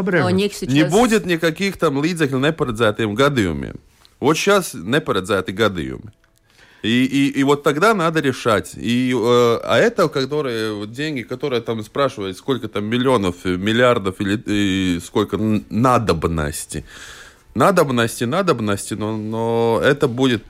Сейчас... 0.49 0.69
Не 0.69 0.83
будет 0.83 1.25
никаких 1.25 1.77
там 1.77 1.99
līdzekļu 1.99 2.39
neparedzētiem 2.39 3.15
gadījumiem. 3.15 3.79
Вот 4.21 4.37
сейчас 4.37 4.73
neparedzēti 4.73 5.51
gadījumi. 5.51 6.11
И, 6.83 7.05
и, 7.05 7.39
и 7.39 7.43
вот 7.43 7.63
тогда 7.63 7.93
надо 7.93 8.21
решать. 8.21 8.73
И, 8.75 9.13
э, 9.13 9.59
а 9.63 9.77
это, 9.77 10.09
которые 10.09 10.87
деньги, 10.87 11.21
которые 11.21 11.61
там 11.61 11.83
спрашивают, 11.83 12.37
сколько 12.37 12.67
там 12.67 12.85
миллионов, 12.85 13.45
миллиардов 13.45 14.19
или 14.19 14.41
и 14.45 14.99
сколько 14.99 15.37
надобности. 15.37 16.83
Надобности, 17.53 18.23
надобности, 18.23 18.95
но, 18.95 19.17
но 19.17 19.81
это 19.83 20.07
будет 20.07 20.43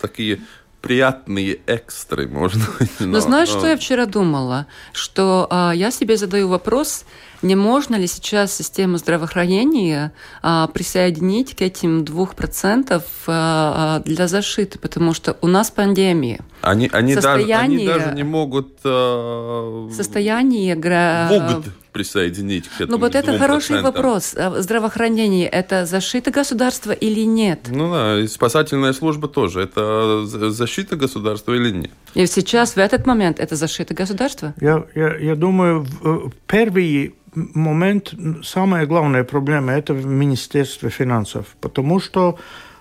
такие 0.00 0.40
приятные 0.80 1.58
экстры, 1.66 2.28
можно. 2.28 2.64
Но, 3.00 3.06
но 3.06 3.20
знаешь, 3.20 3.50
но... 3.52 3.58
что 3.58 3.68
я 3.68 3.76
вчера 3.76 4.06
думала? 4.06 4.66
Что 4.92 5.46
а, 5.50 5.72
я 5.72 5.90
себе 5.90 6.16
задаю 6.16 6.48
вопрос, 6.48 7.04
не 7.42 7.54
можно 7.54 7.96
ли 7.96 8.06
сейчас 8.06 8.54
систему 8.54 8.98
здравоохранения 8.98 10.12
а, 10.42 10.66
присоединить 10.68 11.54
к 11.54 11.62
этим 11.62 12.04
двух 12.04 12.34
процентов 12.34 13.04
а, 13.26 14.00
для 14.04 14.28
защиты, 14.28 14.78
потому 14.78 15.14
что 15.14 15.36
у 15.40 15.46
нас 15.46 15.70
пандемия. 15.70 16.40
Они, 16.62 16.88
они, 16.92 17.14
состояние, 17.14 17.86
даже, 17.86 18.00
они 18.00 18.04
даже 18.04 18.16
не 18.16 18.24
могут... 18.24 18.78
А, 18.84 19.88
состояние... 19.94 20.74
Могут 20.74 21.66
присоединить 21.92 22.68
к 22.68 22.80
этому. 22.80 22.92
Ну 22.92 22.98
вот 22.98 23.14
это 23.14 23.38
хороший 23.38 23.82
вопрос. 23.82 24.34
А 24.36 24.60
здравоохранение– 24.60 25.48
это 25.60 25.86
защита 25.86 26.30
государства 26.30 26.92
или 26.92 27.24
нет? 27.24 27.68
Ну 27.70 27.92
да, 27.92 28.20
и 28.20 28.26
спасательная 28.26 28.92
служба 28.92 29.28
тоже. 29.28 29.62
Это 29.62 30.24
защита 30.50 30.96
государства 30.96 31.54
или 31.54 31.70
нет? 31.70 31.90
И 32.14 32.26
сейчас, 32.26 32.74
в 32.74 32.78
этот 32.78 33.06
момент, 33.06 33.40
это 33.40 33.56
защита 33.56 33.94
государства? 33.94 34.54
Я, 34.60 34.84
я, 34.94 35.16
я 35.16 35.34
думаю, 35.34 35.86
э, 36.02 36.18
первый 36.46 37.14
момент, 37.34 38.14
самая 38.42 38.86
главная 38.86 39.24
проблема– 39.24 39.72
это 39.78 39.94
в 39.94 40.06
Министерстве 40.06 40.90
финансов. 40.90 41.46
Потому 41.60 42.00
что 42.00 42.38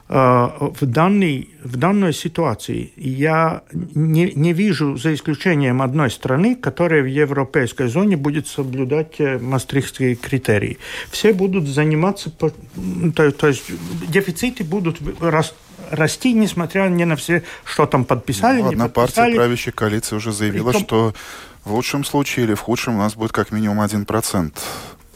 в, 0.10 0.78
данной, 0.82 1.50
в 1.64 1.76
данной 1.76 2.14
ситуации 2.14 2.94
я 2.96 3.64
не, 3.74 4.32
не 4.36 4.54
вижу, 4.54 4.96
за 4.96 5.14
исключением 5.14 5.82
одной 5.82 6.10
страны, 6.10 6.56
которая 6.56 7.04
в 7.04 7.08
европейской 7.08 7.88
зоне 7.88 8.16
будет 8.16 8.48
соблюдать 8.48 9.20
мастрихтские 9.20 10.16
критерии. 10.16 10.78
Все 11.12 11.34
будут 11.34 11.68
заниматься, 11.68 12.30
то, 12.30 12.52
то 13.32 13.48
есть 13.48 13.66
дефициты 14.08 14.64
будут 14.64 14.98
расти, 15.92 16.34
несмотря 16.34 16.88
ни 16.88 17.04
на 17.04 17.16
все, 17.16 17.44
что 17.66 17.86
там 17.86 18.06
подписали, 18.06 18.62
ну, 18.62 18.70
Одна 18.70 18.88
подписали. 18.88 19.32
партия 19.32 19.36
правящей 19.38 19.74
коалиции 19.74 20.16
уже 20.16 20.32
заявила, 20.32 20.72
Притом... 20.72 20.84
что 20.84 21.14
в 21.66 21.74
лучшем 21.74 22.06
случае 22.06 22.46
или 22.46 22.54
в 22.54 22.62
худшем 22.62 22.96
у 22.96 23.00
нас 23.00 23.16
будет 23.16 23.34
как 23.34 23.52
минимум 23.52 23.82
1% 23.82 24.54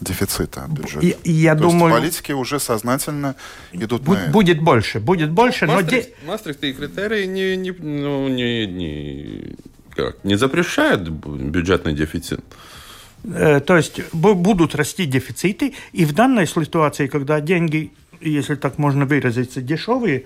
дефицита 0.02 0.66
бюджета. 0.68 1.06
И, 1.06 1.16
и 1.24 1.32
я 1.32 1.56
То 1.56 1.62
думаю, 1.62 1.94
есть 1.94 2.02
политики 2.02 2.32
уже 2.34 2.60
сознательно 2.60 3.36
идут 3.72 4.02
бу- 4.02 4.26
на 4.26 4.32
Будет 4.32 4.62
больше, 4.62 5.00
будет 5.00 5.32
больше, 5.32 5.68
Мастрих, 5.68 6.06
но... 6.26 6.32
Мастрихтские 6.32 6.74
критерии 6.74 7.26
не, 7.26 7.56
не, 7.56 7.72
ну, 7.72 8.28
не, 8.28 8.66
не, 8.66 9.56
как, 9.96 10.24
не 10.24 10.36
запрещают 10.36 11.08
бюджетный 11.08 11.94
дефицит. 11.94 12.42
Э, 13.24 13.60
то 13.60 13.78
есть 13.78 14.02
будут 14.14 14.76
расти 14.76 15.06
дефициты, 15.06 15.74
и 15.94 16.06
в 16.06 16.14
данной 16.14 16.48
ситуации, 16.48 17.08
когда 17.08 17.40
деньги, 17.40 17.92
если 18.20 18.56
так 18.56 18.80
можно 18.80 19.06
выразиться, 19.06 19.62
дешевые, 19.62 20.24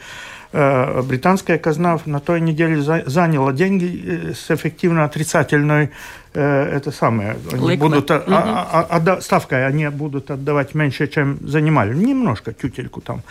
британская 0.56 1.58
казна 1.58 2.00
на 2.06 2.20
той 2.20 2.40
неделе 2.40 2.82
заняла 2.82 3.52
деньги 3.52 4.04
э, 4.06 4.34
с 4.34 4.52
эффективно 4.52 5.04
отрицательной 5.04 5.90
это 6.34 6.92
самое, 6.92 7.38
они 7.54 7.78
будут, 7.78 8.12
а, 8.12 8.22
а, 8.28 8.88
а, 8.90 9.22
ставкой 9.22 9.66
они 9.66 9.88
будут 9.88 10.32
отдавать 10.32 10.76
меньше, 10.76 11.08
чем 11.08 11.38
занимали. 11.42 11.94
Немножко, 11.94 12.52
тютельку 12.52 13.00
там. 13.00 13.22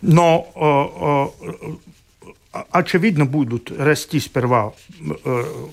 Но 0.00 1.30
очевидно 2.70 3.26
будут 3.26 3.70
расти 3.78 4.20
сперва 4.20 4.72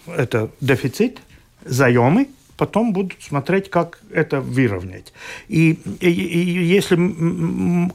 это 0.08 0.50
дефицит, 0.60 1.22
заемы, 1.64 2.28
потом 2.58 2.94
будут 2.94 3.22
смотреть, 3.22 3.70
как 3.70 4.00
это 4.12 4.42
выровнять. 4.42 5.14
И, 5.48 5.80
и, 6.00 6.10
и 6.10 6.64
если 6.64 6.98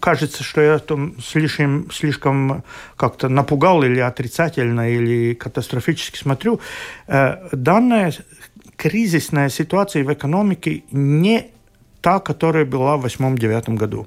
кажется, 0.00 0.42
что 0.42 0.60
я 0.60 0.78
там 0.78 1.14
слишком, 1.20 1.90
слишком 1.90 2.62
как-то 2.96 3.28
напугал 3.28 3.82
или 3.82 4.00
отрицательно, 4.00 4.90
или 4.90 5.34
катастрофически 5.34 6.18
смотрю, 6.18 6.60
э, 7.06 7.48
данная 7.52 8.12
кризисная 8.76 9.48
ситуация 9.48 10.04
в 10.04 10.12
экономике 10.12 10.82
не 10.92 11.50
та, 12.00 12.20
которая 12.20 12.64
была 12.64 12.96
в 12.96 13.04
2008-2009 13.06 13.76
году. 13.76 14.06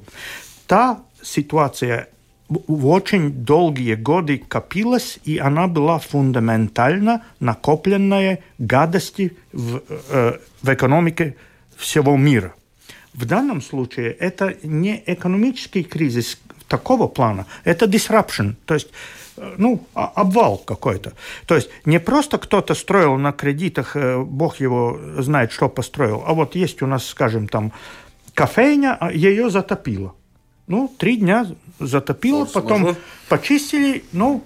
Та 0.67 0.99
ситуация 1.21 2.07
очень 2.67 3.31
долгие 3.31 3.95
годы 3.95 4.37
копилась, 4.37 5.19
и 5.23 5.37
она 5.37 5.67
была 5.67 5.99
фундаментально 5.99 7.23
накопленная 7.39 8.39
гадости 8.57 9.37
в, 9.51 9.81
э, 9.87 10.37
в 10.61 10.73
экономике 10.73 11.35
всего 11.75 12.17
мира. 12.17 12.53
В 13.13 13.25
данном 13.25 13.61
случае 13.61 14.11
это 14.11 14.55
не 14.63 15.03
экономический 15.05 15.83
кризис 15.83 16.39
такого 16.67 17.07
плана, 17.07 17.45
это 17.65 17.85
disruption, 17.85 18.55
то 18.65 18.73
есть 18.73 18.87
ну, 19.57 19.81
обвал 19.93 20.57
какой-то. 20.57 21.13
То 21.45 21.55
есть 21.55 21.69
не 21.85 21.99
просто 21.99 22.37
кто-то 22.37 22.75
строил 22.75 23.17
на 23.17 23.31
кредитах, 23.31 23.95
бог 23.95 24.59
его 24.59 24.99
знает, 25.17 25.51
что 25.51 25.69
построил, 25.69 26.23
а 26.25 26.33
вот 26.33 26.55
есть 26.55 26.81
у 26.81 26.87
нас, 26.87 27.05
скажем, 27.05 27.47
там 27.47 27.71
кофейня, 28.33 28.97
ее 29.13 29.49
затопило. 29.49 30.13
Ну, 30.67 30.93
три 30.97 31.17
дня 31.17 31.47
затопило, 31.85 32.45
Форс 32.45 32.51
потом 32.51 32.81
мажор. 32.81 32.97
почистили. 33.29 34.03
Ну, 34.11 34.43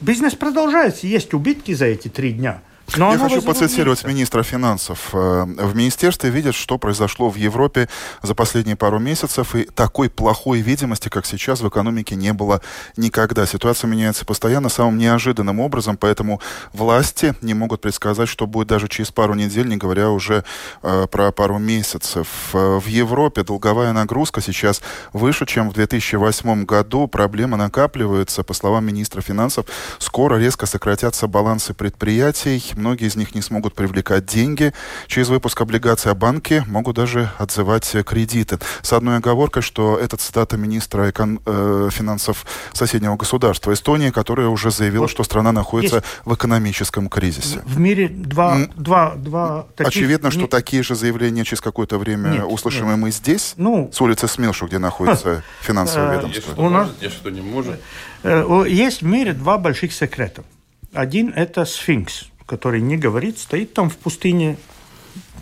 бизнес 0.00 0.34
продолжается. 0.34 1.06
Есть 1.06 1.34
убытки 1.34 1.72
за 1.74 1.86
эти 1.86 2.08
три 2.08 2.32
дня. 2.32 2.62
Но 2.96 3.12
Я 3.12 3.18
хочу 3.18 3.42
процитировать 3.42 4.04
министра 4.04 4.42
финансов. 4.42 5.10
Э, 5.12 5.44
в 5.44 5.76
министерстве 5.76 6.30
видят, 6.30 6.54
что 6.54 6.78
произошло 6.78 7.30
в 7.30 7.36
Европе 7.36 7.88
за 8.22 8.34
последние 8.34 8.76
пару 8.76 8.98
месяцев, 8.98 9.54
и 9.54 9.64
такой 9.64 10.10
плохой 10.10 10.60
видимости, 10.60 11.08
как 11.08 11.26
сейчас, 11.26 11.60
в 11.60 11.68
экономике 11.68 12.16
не 12.16 12.32
было 12.32 12.60
никогда. 12.96 13.46
Ситуация 13.46 13.88
меняется 13.88 14.24
постоянно 14.24 14.68
самым 14.68 14.98
неожиданным 14.98 15.60
образом, 15.60 15.96
поэтому 15.96 16.40
власти 16.72 17.34
не 17.42 17.54
могут 17.54 17.80
предсказать, 17.80 18.28
что 18.28 18.46
будет 18.46 18.68
даже 18.68 18.88
через 18.88 19.12
пару 19.12 19.34
недель, 19.34 19.68
не 19.68 19.76
говоря 19.76 20.10
уже 20.10 20.44
э, 20.82 21.06
про 21.10 21.30
пару 21.30 21.58
месяцев. 21.58 22.28
Э, 22.54 22.78
в 22.78 22.86
Европе 22.86 23.44
долговая 23.44 23.92
нагрузка 23.92 24.40
сейчас 24.40 24.82
выше, 25.12 25.46
чем 25.46 25.70
в 25.70 25.74
2008 25.74 26.64
году. 26.64 27.06
Проблема 27.06 27.56
накапливается. 27.56 28.42
По 28.42 28.54
словам 28.54 28.86
министра 28.86 29.20
финансов, 29.20 29.66
скоро 29.98 30.36
резко 30.36 30.66
сократятся 30.66 31.28
балансы 31.28 31.72
предприятий 31.72 32.72
Многие 32.80 33.06
из 33.06 33.16
них 33.16 33.34
не 33.34 33.42
смогут 33.42 33.74
привлекать 33.74 34.24
деньги 34.26 34.72
через 35.06 35.28
выпуск 35.28 35.60
облигаций, 35.60 36.10
а 36.10 36.14
банки 36.14 36.64
могут 36.66 36.96
даже 36.96 37.30
отзывать 37.38 37.94
кредиты. 38.06 38.58
С 38.82 38.92
одной 38.92 39.18
оговоркой, 39.18 39.62
что 39.62 39.98
это 39.98 40.16
цитата 40.16 40.56
министра 40.56 41.10
экон- 41.10 41.40
э, 41.44 41.90
финансов 41.92 42.46
соседнего 42.72 43.16
государства 43.16 43.72
Эстонии, 43.72 44.10
которая 44.10 44.48
уже 44.48 44.70
заявила, 44.70 45.02
вот 45.02 45.10
что 45.10 45.24
страна 45.24 45.52
находится 45.52 45.96
есть. 45.96 46.06
в 46.24 46.34
экономическом 46.34 47.08
кризисе. 47.08 47.62
В 47.66 47.78
мире 47.78 48.08
два... 48.08 48.58
Mm. 48.58 48.72
два, 48.76 49.14
два 49.16 49.66
таких... 49.76 49.88
Очевидно, 49.88 50.30
что 50.30 50.46
такие 50.46 50.82
же 50.82 50.94
заявления 50.94 51.44
через 51.44 51.60
какое-то 51.60 51.98
время 51.98 52.30
нет, 52.30 52.44
услышим 52.48 52.86
нет. 52.86 52.96
и 52.96 53.00
мы 53.00 53.10
здесь, 53.10 53.54
ну, 53.56 53.90
с 53.92 54.00
улицы 54.00 54.26
Смилшу, 54.26 54.66
где 54.66 54.78
находится 54.78 55.42
финансовое 55.60 56.12
э, 56.12 56.16
ведомство. 56.16 56.54
У 56.56 56.70
нас... 56.70 56.88
Есть, 57.00 57.16
что 57.16 57.30
не 57.30 57.42
может. 57.42 57.80
Э, 58.22 58.64
есть 58.66 59.02
в 59.02 59.04
мире 59.04 59.32
два 59.34 59.58
больших 59.58 59.92
секрета. 59.92 60.44
Один– 60.92 61.32
это 61.36 61.64
сфинкс 61.64 62.30
который 62.50 62.80
не 62.80 62.96
говорит, 62.96 63.38
стоит 63.38 63.74
там 63.74 63.88
в 63.88 63.96
пустыне, 63.96 64.56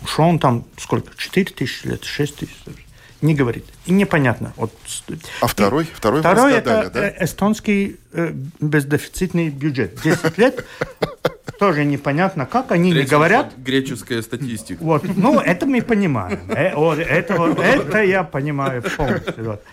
что 0.05 0.21
он 0.21 0.37
там, 0.37 0.65
сколько, 0.77 1.09
4 1.17 1.45
тысячи 1.47 1.87
лет, 1.87 2.03
6 2.03 2.35
тысяч, 2.35 2.55
не 3.21 3.33
говорит. 3.33 3.65
И 3.87 3.91
непонятно. 3.91 4.53
Вот. 4.57 4.71
А 5.41 5.47
второй? 5.47 5.85
И 5.85 5.87
второй, 5.91 6.19
второй 6.19 6.53
это 6.53 6.91
да? 6.93 7.09
Э, 7.09 7.25
эстонский 7.25 7.97
э, 8.13 8.31
бездефицитный 8.61 9.49
бюджет. 9.49 9.99
10 10.03 10.37
лет 10.37 10.67
тоже 11.59 11.83
непонятно, 11.83 12.45
как 12.45 12.71
они 12.71 12.91
не 12.91 13.05
говорят. 13.05 13.57
Греческая 13.57 14.21
статистика. 14.21 14.83
Вот, 14.83 15.03
ну, 15.17 15.39
это 15.39 15.65
мы 15.65 15.81
понимаем. 15.81 16.39
Э, 16.49 16.75
вот, 16.75 16.99
это, 16.99 17.35
вот, 17.35 17.59
это 17.59 18.03
я 18.03 18.23
понимаю 18.23 18.83
полностью. 18.83 19.45
Вот, 19.45 19.63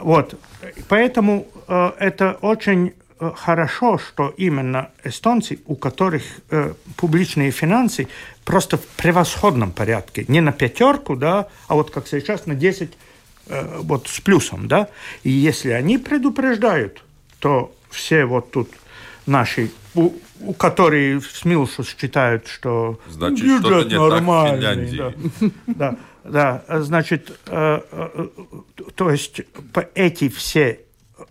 вот. 0.00 0.40
поэтому 0.88 1.46
э, 1.68 1.90
это 1.98 2.38
очень 2.40 2.94
хорошо, 3.36 3.98
что 3.98 4.32
именно 4.36 4.90
эстонцы, 5.04 5.58
у 5.66 5.74
которых 5.74 6.22
э, 6.50 6.74
публичные 6.96 7.50
финансы 7.50 8.08
просто 8.44 8.76
в 8.76 8.86
превосходном 8.96 9.72
порядке, 9.72 10.24
не 10.28 10.40
на 10.40 10.52
пятерку, 10.52 11.16
да, 11.16 11.48
а 11.66 11.74
вот 11.74 11.90
как 11.90 12.06
сейчас 12.06 12.46
на 12.46 12.54
10 12.54 12.90
э, 13.46 13.78
вот 13.82 14.08
с 14.08 14.20
плюсом, 14.20 14.68
да, 14.68 14.88
и 15.22 15.30
если 15.30 15.70
они 15.70 15.98
предупреждают, 15.98 17.02
то 17.40 17.74
все 17.90 18.24
вот 18.24 18.50
тут 18.50 18.70
наши, 19.26 19.70
у, 19.94 20.12
у 20.40 20.52
которые 20.54 21.20
в 21.20 21.26
СМИЛШУ 21.30 21.84
считают, 21.84 22.46
что 22.46 22.98
значит, 23.08 23.44
бюджет 23.44 23.90
нормальный, 23.90 24.96
да, 24.96 25.12
да, 25.66 25.96
да, 26.24 26.80
значит, 26.82 27.38
э, 27.46 27.80
э, 27.90 28.28
то 28.94 29.10
есть 29.10 29.42
эти 29.94 30.28
все 30.28 30.80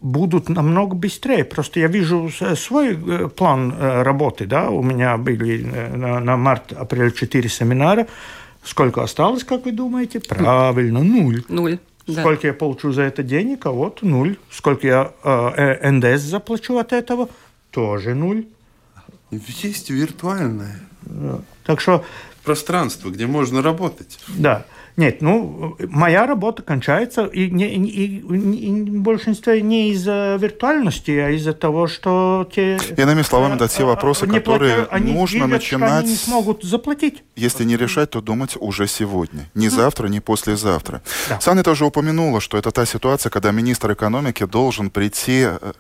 будут 0.02 0.50
намного 0.50 0.95
быстрее. 0.95 1.43
Просто 1.43 1.80
я 1.80 1.88
вижу 1.88 2.30
свой 2.56 2.95
э, 2.95 3.28
план 3.30 3.73
э, 3.73 4.04
работы. 4.04 4.45
Да? 4.45 4.69
У 4.69 4.84
меня 4.84 5.17
были 5.17 5.63
э, 5.63 5.95
на, 5.95 6.19
на 6.19 6.38
март-апрель 6.38 7.12
4 7.12 7.50
семинара. 7.50 8.08
Сколько 8.63 9.04
осталось, 9.04 9.43
как 9.43 9.65
вы 9.65 9.71
думаете? 9.71 10.19
Правильно, 10.19 11.04
нуль. 11.04 11.43
Нуль. 11.47 11.80
Сколько 12.10 12.43
да. 12.43 12.47
я 12.50 12.54
получу 12.54 12.91
за 12.91 13.04
это 13.04 13.23
денег? 13.23 13.65
А 13.65 13.71
вот 13.71 14.02
нуль. 14.02 14.38
Сколько 14.50 14.88
я 14.88 15.12
э, 15.23 15.91
НДС 15.91 16.21
заплачу 16.21 16.78
от 16.78 16.93
этого? 16.93 17.30
Тоже 17.71 18.13
нуль. 18.13 18.47
Есть 19.32 19.89
виртуальное. 19.89 20.80
Так 21.65 21.82
что... 21.82 22.04
Пространство, 22.43 23.10
где 23.10 23.28
можно 23.28 23.62
работать. 23.62 24.17
Да. 24.30 24.65
Нет, 24.97 25.21
ну, 25.21 25.77
моя 25.89 26.25
работа 26.25 26.63
кончается, 26.63 27.25
и, 27.25 27.51
не, 27.51 27.67
и, 27.67 27.86
и, 27.86 28.17
и 28.17 28.81
в 28.89 29.01
большинстве 29.01 29.62
не 29.62 29.91
из-за 29.91 30.38
виртуальности, 30.39 31.12
а 31.12 31.29
из-за 31.29 31.53
того, 31.53 31.86
что 31.86 32.49
те... 32.51 32.79
Иными 32.97 33.21
словами, 33.21 33.55
это 33.55 33.67
те 33.67 33.83
вопросы, 33.83 34.25
не 34.25 34.39
которые 34.39 34.86
платят, 34.86 35.07
нужно 35.07 35.43
видят, 35.43 35.51
начинать... 35.51 36.03
Они 36.03 36.10
не 36.10 36.15
смогут 36.15 36.63
заплатить. 36.63 37.23
Если 37.36 37.63
не 37.63 37.77
решать, 37.77 38.10
то 38.10 38.21
думать 38.21 38.57
уже 38.60 38.88
сегодня. 38.88 39.47
Не 39.53 39.69
завтра, 39.69 40.07
не 40.07 40.19
послезавтра. 40.19 41.03
Да. 41.29 41.39
Саня 41.41 41.62
тоже 41.62 41.86
упомянула, 41.86 42.41
что 42.41 42.57
это 42.57 42.71
та 42.71 42.88
ситуация, 42.88 43.29
когда 43.29 43.51
министр 43.51 43.93
экономики 43.93 44.45
должен 44.45 44.89
прийти 44.89 45.45
э, 45.45 45.73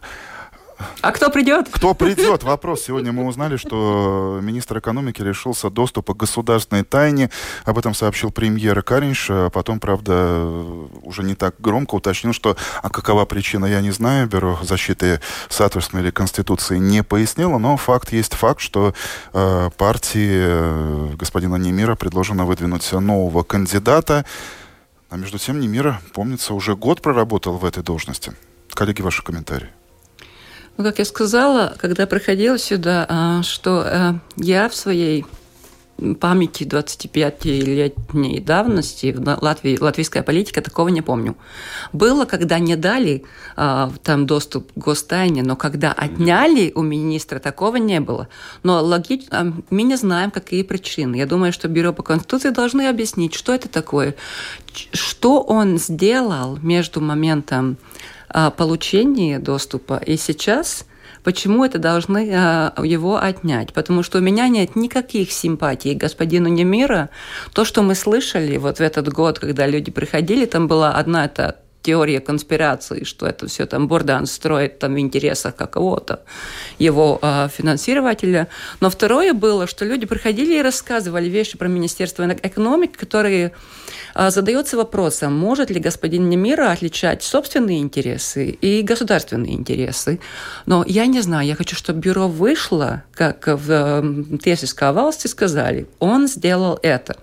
А 1.01 1.11
кто 1.11 1.29
придет? 1.29 1.67
Кто 1.71 1.93
придет? 1.93 2.43
Вопрос. 2.43 2.83
Сегодня 2.83 3.11
мы 3.11 3.25
узнали, 3.25 3.57
что 3.57 4.39
министр 4.41 4.79
экономики 4.79 5.21
лишился 5.21 5.69
доступа 5.69 6.13
к 6.13 6.17
государственной 6.17 6.83
тайне. 6.83 7.29
Об 7.65 7.77
этом 7.77 7.93
сообщил 7.93 8.31
премьер 8.31 8.81
Каринш. 8.83 9.27
А 9.29 9.49
потом, 9.49 9.79
правда, 9.79 10.45
уже 11.01 11.23
не 11.23 11.35
так 11.35 11.55
громко 11.59 11.95
уточнил, 11.95 12.33
что 12.33 12.55
а 12.81 12.89
какова 12.89 13.25
причина, 13.25 13.65
я 13.65 13.81
не 13.81 13.91
знаю. 13.91 14.27
Бюро 14.27 14.59
защиты 14.61 15.19
соответственно 15.49 16.01
или 16.01 16.11
Конституции 16.11 16.77
не 16.77 17.03
пояснило, 17.03 17.57
но 17.57 17.77
факт 17.77 18.11
есть 18.11 18.33
факт, 18.33 18.61
что 18.61 18.93
э, 19.33 19.69
партии 19.77 20.41
э, 20.43 21.15
господина 21.15 21.55
Немира 21.55 21.95
предложено 21.95 22.45
выдвинуть 22.45 22.91
нового 22.91 23.43
кандидата. 23.43 24.25
А 25.09 25.17
между 25.17 25.37
тем 25.37 25.59
Немира, 25.59 26.01
помнится, 26.13 26.53
уже 26.53 26.75
год 26.75 27.01
проработал 27.01 27.57
в 27.57 27.65
этой 27.65 27.81
должности. 27.81 28.33
Коллеги, 28.73 29.01
ваши 29.01 29.23
комментарии. 29.23 29.69
Ну, 30.77 30.83
как 30.83 30.99
я 30.99 31.05
сказала, 31.05 31.75
когда 31.79 32.05
приходила 32.05 32.59
сюда, 32.59 33.05
а, 33.09 33.41
что 33.41 33.83
э, 33.83 34.13
я 34.37 34.69
в 34.69 34.75
своей 34.75 35.25
памяти 36.19 36.63
25-летней 36.63 38.39
давности 38.39 39.11
в 39.11 39.43
Латвии, 39.43 39.77
латвийская 39.79 40.21
политика 40.21 40.61
такого 40.61 40.89
не 40.89 41.01
помню. 41.01 41.35
Было, 41.93 42.25
когда 42.25 42.59
не 42.59 42.75
дали 42.75 43.23
а, 43.55 43.91
там 44.03 44.27
доступ 44.27 44.71
к 44.73 44.77
гостайне, 44.77 45.41
но 45.41 45.55
когда 45.55 45.93
отняли 45.93 46.71
у 46.75 46.83
министра, 46.83 47.39
такого 47.39 47.77
не 47.77 47.99
было. 47.99 48.27
Но 48.61 48.83
логично, 48.83 49.53
мы 49.71 49.81
не 49.81 49.95
знаем, 49.95 50.29
какие 50.29 50.61
причины. 50.61 51.15
Я 51.15 51.25
думаю, 51.25 51.51
что 51.51 51.67
Бюро 51.67 51.93
по 51.93 52.03
Конституции 52.03 52.49
должны 52.51 52.87
объяснить, 52.87 53.33
что 53.33 53.53
это 53.53 53.67
такое, 53.67 54.15
что 54.93 55.41
он 55.41 55.79
сделал 55.79 56.59
между 56.61 57.01
моментом 57.01 57.77
получения 58.57 59.39
доступа 59.39 60.01
и 60.05 60.17
сейчас– 60.17 60.85
Почему 61.27 61.65
это 61.65 61.77
должны 61.77 62.31
а, 62.33 62.73
его 62.81 63.17
отнять? 63.21 63.73
Потому 63.73 64.01
что 64.01 64.19
у 64.19 64.21
меня 64.21 64.47
нет 64.47 64.77
никаких 64.77 65.33
симпатий 65.33 65.93
к 65.93 65.97
господину 65.97 66.47
Немира. 66.47 67.09
То, 67.51 67.65
что 67.65 67.81
мы 67.81 67.95
слышали 67.95 68.55
вот 68.55 68.77
в 68.77 68.81
этот 68.81 69.09
год, 69.09 69.37
когда 69.37 69.67
люди 69.67 69.91
приходили, 69.91 70.45
там 70.45 70.69
была 70.69 70.93
одна 70.93 71.25
эта 71.25 71.57
теория 71.87 72.19
конспирации, 72.19 73.05
что 73.05 73.25
это 73.25 73.47
все 73.47 73.65
там 73.65 73.87
Бурдан 73.87 74.25
строит 74.25 74.77
там 74.79 74.95
в 74.95 74.99
интересах 74.99 75.55
какого-то 75.55 76.19
его 76.79 77.17
э, 77.21 77.47
финансирователя. 77.47 78.49
Но 78.81 78.89
второе 78.89 79.31
было, 79.31 79.67
что 79.67 79.85
люди 79.85 80.05
приходили 80.05 80.55
и 80.55 80.61
рассказывали 80.61 81.29
вещи 81.29 81.57
про 81.57 81.69
Министерство 81.69 82.27
экономики, 82.27 82.97
которые 82.97 83.53
а, 84.19 84.31
задается 84.31 84.77
вопросом, 84.77 85.37
может 85.37 85.69
ли 85.69 85.79
господин 85.79 86.27
Немира 86.27 86.71
отличать 86.71 87.21
собственные 87.21 87.79
интересы 87.79 88.49
и 88.49 88.81
государственные 88.81 89.53
интересы. 89.53 90.19
Но 90.65 90.83
я 90.87 91.05
не 91.05 91.21
знаю, 91.21 91.47
я 91.47 91.55
хочу, 91.55 91.75
чтобы 91.75 91.99
бюро 91.99 92.27
вышло, 92.27 93.03
как 93.13 93.45
в 93.45 94.37
Тесельской 94.43 94.91
власти 94.91 95.27
сказали, 95.27 95.87
он 95.99 96.27
сделал 96.27 96.79
это. 96.81 97.15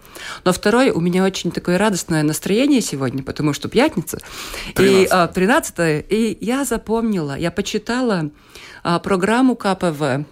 Но 0.45 0.53
второе, 0.53 0.93
у 0.93 1.01
меня 1.01 1.25
очень 1.25 1.51
такое 1.51 1.79
радостное 1.79 2.23
настроение 2.23 2.81
сегодня, 2.81 3.25
потому 3.25 3.55
что 3.55 3.69
пятница, 3.69 4.19
13. 4.75 5.31
и 5.31 5.35
13 5.35 5.79
а, 5.79 5.99
и 5.99 6.39
я 6.41 6.65
запомнила, 6.65 7.37
я 7.37 7.51
почитала 7.51 8.31
а, 8.83 8.99
программу 8.99 9.57
КПВ 9.57 10.27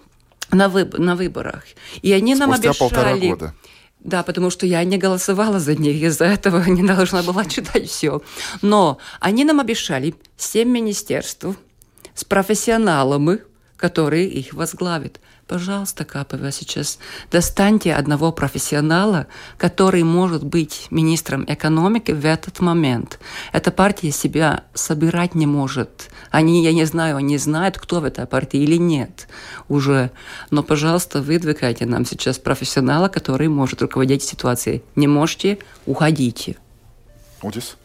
на, 0.51 0.69
выб 0.69 0.97
на 0.97 1.15
выборах. 1.15 1.63
И 2.01 2.11
они 2.11 2.35
Спустя 2.35 2.47
нам 2.47 2.55
обещали... 2.59 2.77
полтора 2.77 3.17
года. 3.17 3.53
Да, 3.99 4.21
потому 4.23 4.49
что 4.49 4.65
я 4.65 4.83
не 4.83 4.97
голосовала 4.97 5.59
за 5.59 5.75
них, 5.75 6.01
из-за 6.03 6.25
этого 6.25 6.63
не 6.67 6.83
должна 6.83 7.23
была 7.23 7.45
читать 7.45 7.89
все. 7.89 8.21
Но 8.61 8.97
они 9.19 9.45
нам 9.45 9.59
обещали 9.59 10.13
семь 10.37 10.69
министерств 10.69 11.45
с 12.13 12.23
профессионалами, 12.23 13.39
которые 13.77 14.27
их 14.27 14.53
возглавят. 14.53 15.19
Пожалуйста, 15.53 16.03
КПВ, 16.03 16.51
сейчас 16.51 16.97
достаньте 17.29 17.93
одного 17.93 18.31
профессионала, 18.31 19.27
который 19.59 20.01
может 20.01 20.43
быть 20.43 20.87
министром 20.89 21.45
экономики 21.47 22.11
в 22.11 22.25
этот 22.25 22.59
момент. 22.59 23.19
Эта 23.51 23.69
партия 23.69 24.09
себя 24.09 24.63
собирать 24.73 25.35
не 25.35 25.45
может. 25.45 26.09
Они, 26.31 26.63
я 26.63 26.73
не 26.73 26.85
знаю, 26.85 27.17
они 27.17 27.37
знают, 27.37 27.77
кто 27.77 28.01
в 28.01 28.05
этой 28.05 28.25
партии 28.25 28.61
или 28.61 28.77
нет 28.77 29.27
уже. 29.69 30.09
Но, 30.49 30.63
пожалуйста, 30.63 31.21
выдвигайте 31.21 31.85
нам 31.85 32.03
сейчас 32.03 32.39
профессионала, 32.39 33.07
который 33.07 33.47
может 33.47 33.79
руководить 33.83 34.23
ситуацией. 34.23 34.81
Не 34.95 35.05
можете, 35.05 35.59
уходите. 35.85 36.57
Удис? 37.43 37.77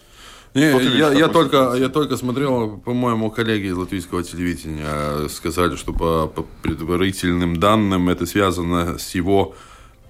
Не, 0.54 0.98
я, 0.98 1.12
я, 1.12 1.28
только, 1.28 1.74
я 1.78 1.88
только 1.88 2.16
смотрел, 2.16 2.78
по-моему, 2.78 3.30
коллеги 3.30 3.66
из 3.66 3.76
латвийского 3.76 4.22
телевидения 4.22 5.28
сказали, 5.28 5.76
что 5.76 5.92
по, 5.92 6.26
по 6.26 6.42
предварительным 6.62 7.56
данным 7.56 8.08
это 8.08 8.26
связано 8.26 8.98
с 8.98 9.14
его 9.14 9.54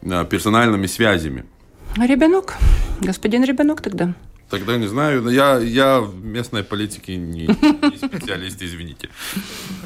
а, 0.09 0.25
персональными 0.25 0.87
связями. 0.87 1.45
Ребенок? 1.97 2.55
Господин 3.01 3.45
Ребенок 3.45 3.81
тогда? 3.81 4.15
Тогда 4.51 4.79
не 4.79 4.87
знаю. 4.87 5.29
Я, 5.29 5.59
я 5.59 6.01
в 6.01 6.25
местной 6.25 6.63
политике 6.63 7.17
не, 7.17 7.47
не 7.47 7.97
специалист, 7.99 8.63
извините. 8.63 9.11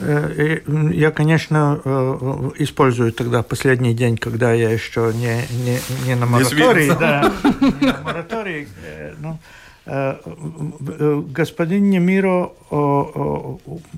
Э, 0.01 0.61
я, 0.93 1.11
конечно, 1.11 1.81
э, 1.85 2.51
использую 2.59 3.13
тогда 3.13 3.43
последний 3.43 3.93
день, 3.93 4.17
когда 4.17 4.53
я 4.53 4.71
еще 4.71 5.13
не, 5.15 5.45
не, 5.65 5.81
не 6.07 6.15
на 6.15 6.27
моратории. 6.27 6.91
Не 6.91 6.99
да, 6.99 7.33
не 7.81 7.87
на 7.89 8.01
моратории. 8.03 8.69
Э, 8.85 9.15
ну, 9.19 9.41
Э, 9.41 9.62
господин 9.85 11.91
Немиро 11.91 12.53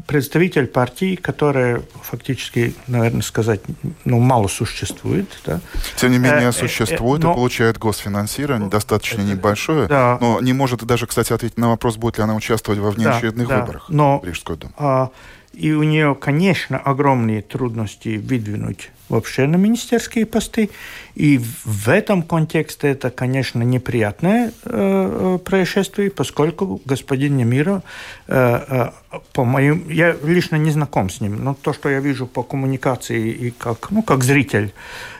представитель 0.07 0.67
партии, 0.67 1.17
которая 1.17 1.83
фактически, 2.03 2.75
наверное, 2.87 3.23
сказать, 3.23 3.61
ну, 4.05 4.19
мало 4.19 4.49
существует. 4.49 5.29
Да? 5.45 5.61
Тем 5.97 6.13
не 6.13 6.19
менее, 6.19 6.47
э, 6.47 6.49
э, 6.49 6.53
существует 6.53 7.23
но... 7.23 7.33
и 7.33 7.35
получает 7.35 7.79
госфинансирование, 7.79 8.69
достаточно 8.69 9.23
небольшое, 9.23 9.89
да. 9.89 10.19
но 10.21 10.41
не 10.41 10.53
может 10.53 10.85
даже, 10.85 11.07
кстати, 11.07 11.33
ответить 11.33 11.59
на 11.59 11.69
вопрос, 11.69 11.97
будет 11.97 12.19
ли 12.19 12.25
она 12.25 12.35
участвовать 12.35 12.81
во 12.81 12.91
внеочередных 12.91 13.49
да, 13.49 13.57
да. 13.57 13.61
выборах 13.61 13.87
но, 13.89 14.21
в 14.21 14.25
Рижскую 14.25 14.57
думу. 14.57 14.73
А, 14.79 15.11
и 15.53 15.73
у 15.73 15.83
нее, 15.83 16.15
конечно, 16.15 16.79
огромные 16.79 17.43
трудности 17.43 18.17
выдвинуть 18.17 18.91
вообще 19.09 19.47
на 19.47 19.57
министерские 19.57 20.27
посты. 20.27 20.71
И 21.15 21.39
в 21.65 21.89
этом 21.89 22.23
контексте 22.23 22.89
это, 22.89 23.11
конечно, 23.11 23.63
неприятное 23.63 24.53
э, 24.65 25.39
происшествие, 25.45 26.11
поскольку 26.11 26.81
господин 26.85 27.37
Немира, 27.37 27.83
э, 28.27 28.91
э, 29.13 29.19
по 29.33 29.45
моим, 29.45 29.89
я 29.89 30.17
лично 30.25 30.57
не 30.57 30.71
знаком 30.71 31.11
с 31.11 31.21
ним, 31.21 31.43
но 31.45 31.55
то, 31.55 31.73
что 31.73 31.89
я 31.89 32.01
вижу 32.01 32.27
по 32.27 32.43
коммуникации 32.43 33.31
и 33.31 33.51
как, 33.51 33.91
ну, 33.91 34.03
как 34.03 34.25
зритель 34.25 34.73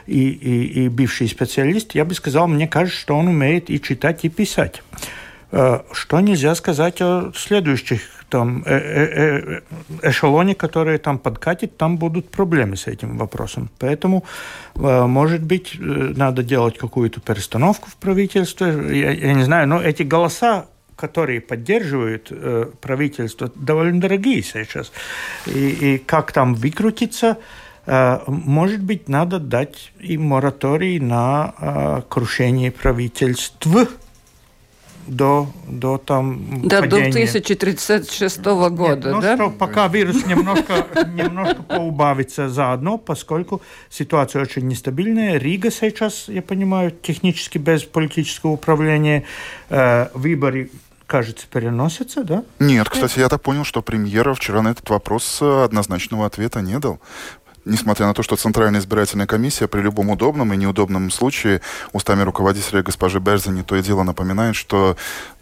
и, 0.07 0.29
и, 0.29 0.85
и 0.85 0.89
бывший 0.89 1.27
специалист, 1.27 1.95
я 1.95 2.05
бы 2.05 2.13
сказал, 2.13 2.47
мне 2.47 2.67
кажется, 2.67 2.99
что 2.99 3.15
он 3.15 3.27
умеет 3.27 3.69
и 3.69 3.81
читать, 3.81 4.25
и 4.25 4.29
писать. 4.29 4.81
Э, 5.51 5.81
что 5.91 6.19
нельзя 6.19 6.55
сказать 6.55 7.01
о 7.01 7.31
следующих 7.35 8.01
там 8.29 8.63
э, 8.65 8.79
э, 8.79 9.61
эшелоне, 10.03 10.55
которые 10.55 10.97
там 10.97 11.17
подкатит, 11.17 11.77
там 11.77 11.97
будут 11.97 12.29
проблемы 12.29 12.75
с 12.75 12.87
этим 12.87 13.17
вопросом. 13.17 13.69
Поэтому, 13.79 14.23
может 14.75 15.43
быть, 15.43 15.77
надо 15.79 16.43
делать 16.43 16.77
какую-то 16.77 17.21
перестановку 17.21 17.89
в 17.89 17.95
правительстве. 17.95 18.67
Я, 18.99 19.11
я 19.11 19.33
не 19.33 19.43
знаю, 19.43 19.67
но 19.67 19.81
эти 19.81 20.03
голоса 20.03 20.65
которые 20.95 21.41
поддерживают 21.41 22.27
э, 22.31 22.67
правительство, 22.81 23.51
довольно 23.55 23.99
дорогие 23.99 24.41
сейчас. 24.41 24.91
И, 25.45 25.69
и 25.69 25.97
как 25.97 26.31
там 26.31 26.55
выкрутиться, 26.55 27.37
э, 27.85 28.19
может 28.27 28.81
быть, 28.81 29.09
надо 29.09 29.39
дать 29.39 29.91
им 29.99 30.23
мораторий 30.23 30.99
на 30.99 31.53
э, 31.59 32.01
крушение 32.07 32.71
правительств 32.71 33.67
до, 35.07 35.47
до 35.67 35.97
там 35.97 36.67
До 36.67 36.81
падения. 36.81 37.11
2036 37.11 38.43
года, 38.45 38.95
Нет, 38.95 39.15
ну, 39.15 39.21
да? 39.21 39.35
Что, 39.35 39.49
пока 39.49 39.87
вирус 39.87 40.25
немножко, 40.25 40.85
немножко 41.13 41.63
поубавится 41.63 42.49
заодно, 42.49 42.97
поскольку 42.97 43.61
ситуация 43.89 44.41
очень 44.41 44.67
нестабильная. 44.67 45.37
Рига 45.37 45.71
сейчас, 45.71 46.27
я 46.27 46.41
понимаю, 46.41 46.91
технически 46.91 47.57
без 47.57 47.83
политического 47.83 48.51
управления. 48.51 49.23
Э, 49.69 50.07
выборы 50.13 50.69
кажется, 51.05 51.45
переносятся, 51.47 52.23
да? 52.23 52.43
Нет, 52.59 52.89
кстати, 52.89 53.19
я 53.19 53.29
так 53.29 53.41
понял, 53.41 53.63
что 53.63 53.81
премьера 53.81 54.33
вчера 54.33 54.61
на 54.61 54.69
этот 54.69 54.89
вопрос 54.89 55.39
однозначного 55.41 56.25
ответа 56.25 56.61
не 56.61 56.79
дал 56.79 56.99
несмотря 57.65 58.07
на 58.07 58.13
то, 58.13 58.23
что 58.23 58.35
Центральная 58.35 58.79
избирательная 58.79 59.27
комиссия 59.27 59.67
при 59.67 59.81
любом 59.81 60.09
удобном 60.09 60.53
и 60.53 60.57
неудобном 60.57 61.11
случае 61.11 61.61
устами 61.93 62.21
руководителя 62.21 62.83
госпожи 62.83 63.19
Берзани 63.19 63.63
то 63.63 63.75
и 63.75 63.81
дело 63.81 64.03
напоминает, 64.03 64.55
что 64.55 64.95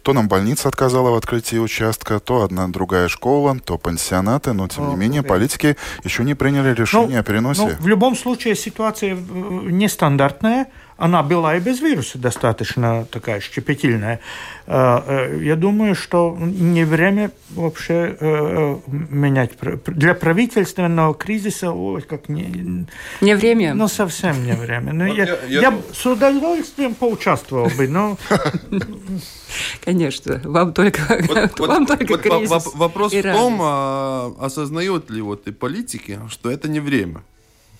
то 0.04 0.12
нам 0.12 0.28
больница 0.28 0.68
отказала 0.68 1.10
в 1.10 1.14
открытии 1.14 1.56
участка, 1.56 2.20
то 2.20 2.42
одна 2.42 2.68
другая 2.68 3.08
школа, 3.08 3.58
то 3.64 3.78
пансионаты, 3.78 4.52
но 4.52 4.68
тем 4.68 4.90
не 4.90 4.96
менее 4.96 5.22
политики 5.22 5.76
еще 6.04 6.24
не 6.24 6.34
приняли 6.34 6.74
решение 6.74 7.16
ну, 7.16 7.20
о 7.20 7.22
переносе. 7.22 7.62
Ну, 7.62 7.70
в 7.80 7.88
любом 7.88 8.14
случае 8.14 8.54
ситуация 8.54 9.14
э, 9.14 9.16
нестандартная, 9.16 10.66
она 10.98 11.22
была 11.22 11.56
и 11.56 11.60
без 11.60 11.80
вируса 11.80 12.18
достаточно 12.18 13.06
такая 13.10 13.40
щепетильная. 13.40 14.20
Э, 14.66 15.40
я 15.42 15.56
думаю, 15.56 15.94
что 15.94 16.36
не 16.38 16.84
время 16.84 17.30
вообще 17.50 18.78
менять. 18.86 19.52
Для 19.86 20.14
правительственного 20.14 21.14
кризиса 21.14 21.72
ой, 21.72 22.02
как 22.02 22.28
не... 22.28 22.86
Не 23.22 23.36
время? 23.36 23.72
Ну, 23.72 23.88
совсем 23.88 24.44
не 24.44 24.52
время. 24.52 24.92
Ну, 24.92 25.06
я, 25.06 25.24
я, 25.24 25.38
я, 25.48 25.60
я 25.60 25.78
с 25.94 26.04
удовольствием 26.04 26.94
поучаствовал 26.94 27.70
бы, 27.70 27.88
но... 27.88 28.18
Конечно, 29.94 30.40
вам 30.42 30.72
только, 30.72 31.00
вот, 31.28 31.58
вам 31.60 31.86
вот, 31.86 31.98
только 31.98 32.12
вот 32.14 32.20
кризис. 32.20 32.74
Вопрос 32.74 33.12
в 33.12 33.22
том, 33.22 33.58
а, 33.62 34.34
осознают 34.40 35.08
ли 35.08 35.22
вот 35.22 35.46
и 35.46 35.52
политики, 35.52 36.18
что 36.28 36.50
это 36.50 36.68
не 36.68 36.80
время. 36.80 37.22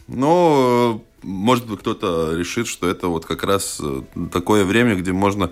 Но, 0.06 1.02
может 1.22 1.66
быть, 1.66 1.80
кто-то 1.80 2.36
решит, 2.36 2.68
что 2.68 2.88
это 2.88 3.08
вот 3.08 3.26
как 3.26 3.42
раз 3.42 3.80
э, 3.82 4.02
такое 4.32 4.64
время, 4.64 4.94
где 4.94 5.10
можно 5.12 5.50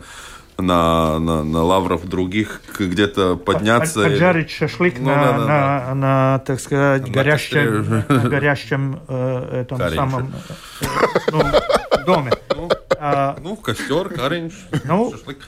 на, 0.56 1.18
на, 1.18 1.42
на 1.42 1.62
лавров 1.64 2.06
других 2.06 2.62
где-то 2.78 3.34
подняться. 3.36 4.04
Поджарить 4.04 4.50
шашлык 4.50 5.00
ну, 5.00 5.06
на, 5.06 5.14
да, 5.14 5.32
да, 5.32 5.38
на, 5.38 5.46
да. 5.46 5.94
на, 5.94 6.38
так 6.46 6.60
сказать, 6.60 7.08
на 7.08 7.12
горящем, 7.12 8.04
на 8.08 8.28
горящем 8.28 9.00
э, 9.08 9.62
этом 9.62 9.78
Каринче. 9.78 9.96
самом 9.96 10.32
э, 10.80 10.86
ну, 11.32 11.42
доме. 12.06 12.32
Ну, 12.54 12.68
а, 13.05 13.36
ну, 13.42 13.57
костер, 13.57 14.11
каринч, 14.11 14.53
ну, 14.84 15.11
шашлык. 15.11 15.38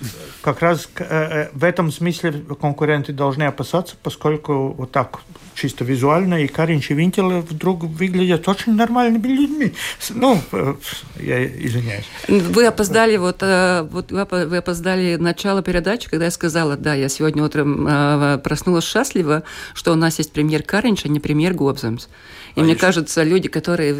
Как 0.43 0.61
раз 0.61 0.89
э, 0.97 1.05
э, 1.05 1.49
в 1.53 1.63
этом 1.63 1.93
смысле 1.93 2.33
конкуренты 2.61 3.13
должны 3.13 3.45
опасаться, 3.45 3.95
поскольку 4.03 4.73
вот 4.73 4.91
так 4.91 5.21
чисто 5.55 5.85
визуально 5.85 6.43
и 6.43 6.49
Каринч 6.49 6.91
и 6.91 6.95
Винтел 6.95 7.43
вдруг 7.43 7.85
выглядят 7.85 8.49
очень 8.49 8.75
нормальными 8.75 9.29
людьми. 9.29 9.73
Ну, 10.11 10.41
э, 10.51 10.75
я 11.21 11.47
извиняюсь. 11.47 12.07
Вы 12.27 12.67
опоздали, 12.67 13.17
вот, 13.19 13.41
вот 13.41 14.11
вы 14.11 14.57
опоздали 14.57 15.15
начало 15.15 15.63
передачи, 15.63 16.11
когда 16.11 16.25
я 16.25 16.33
сказала, 16.33 16.77
да, 16.77 16.95
я 16.95 17.09
сегодня 17.09 17.45
утром 17.45 18.41
проснулась 18.43 18.85
счастливо, 18.85 19.45
что 19.75 19.93
у 19.93 19.95
нас 19.95 20.19
есть 20.19 20.33
премьер 20.33 20.65
Каринч, 20.65 21.07
а 21.07 21.09
не 21.09 21.21
премьер 21.21 21.55
Гобземс. 21.55 22.09
И 22.57 22.61
а 22.61 22.65
мне 22.65 22.75
кажется, 22.75 23.23
люди, 23.23 23.49
которые 23.49 23.95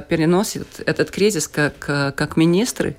переносят 0.00 0.80
этот 0.86 1.10
кризис 1.10 1.48
как, 1.48 1.78
как 1.78 2.38
министры, 2.38 2.93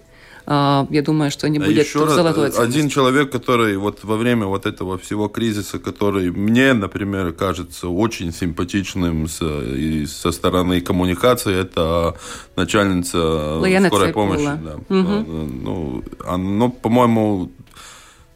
я 0.48 1.02
думаю, 1.04 1.32
что 1.32 1.48
они 1.48 1.58
а 1.58 1.62
будут 1.62 1.78
еще 1.78 2.06
в 2.06 2.10
золотой 2.10 2.48
раз, 2.48 2.60
Один 2.60 2.89
человек, 2.89 3.32
который 3.32 3.78
вот 3.78 4.04
во 4.04 4.18
время 4.18 4.46
вот 4.46 4.66
этого 4.66 4.98
всего 4.98 5.28
кризиса, 5.28 5.80
который 5.80 6.32
мне, 6.32 6.74
например, 6.74 7.34
кажется 7.34 7.89
очень 7.89 8.32
симпатичным 8.32 9.28
с, 9.28 9.41
и 9.41 10.06
со 10.06 10.32
стороны 10.32 10.82
коммуникации, 10.82 11.56
это 11.56 12.16
начальница 12.56 13.18
Лаяна 13.60 13.88
скорой 13.88 14.14
помощи. 14.14 14.43
Да. 14.43 14.76
Угу. 14.89 15.26
Ну, 15.64 16.04
оно, 16.26 16.70
по-моему, 16.70 17.52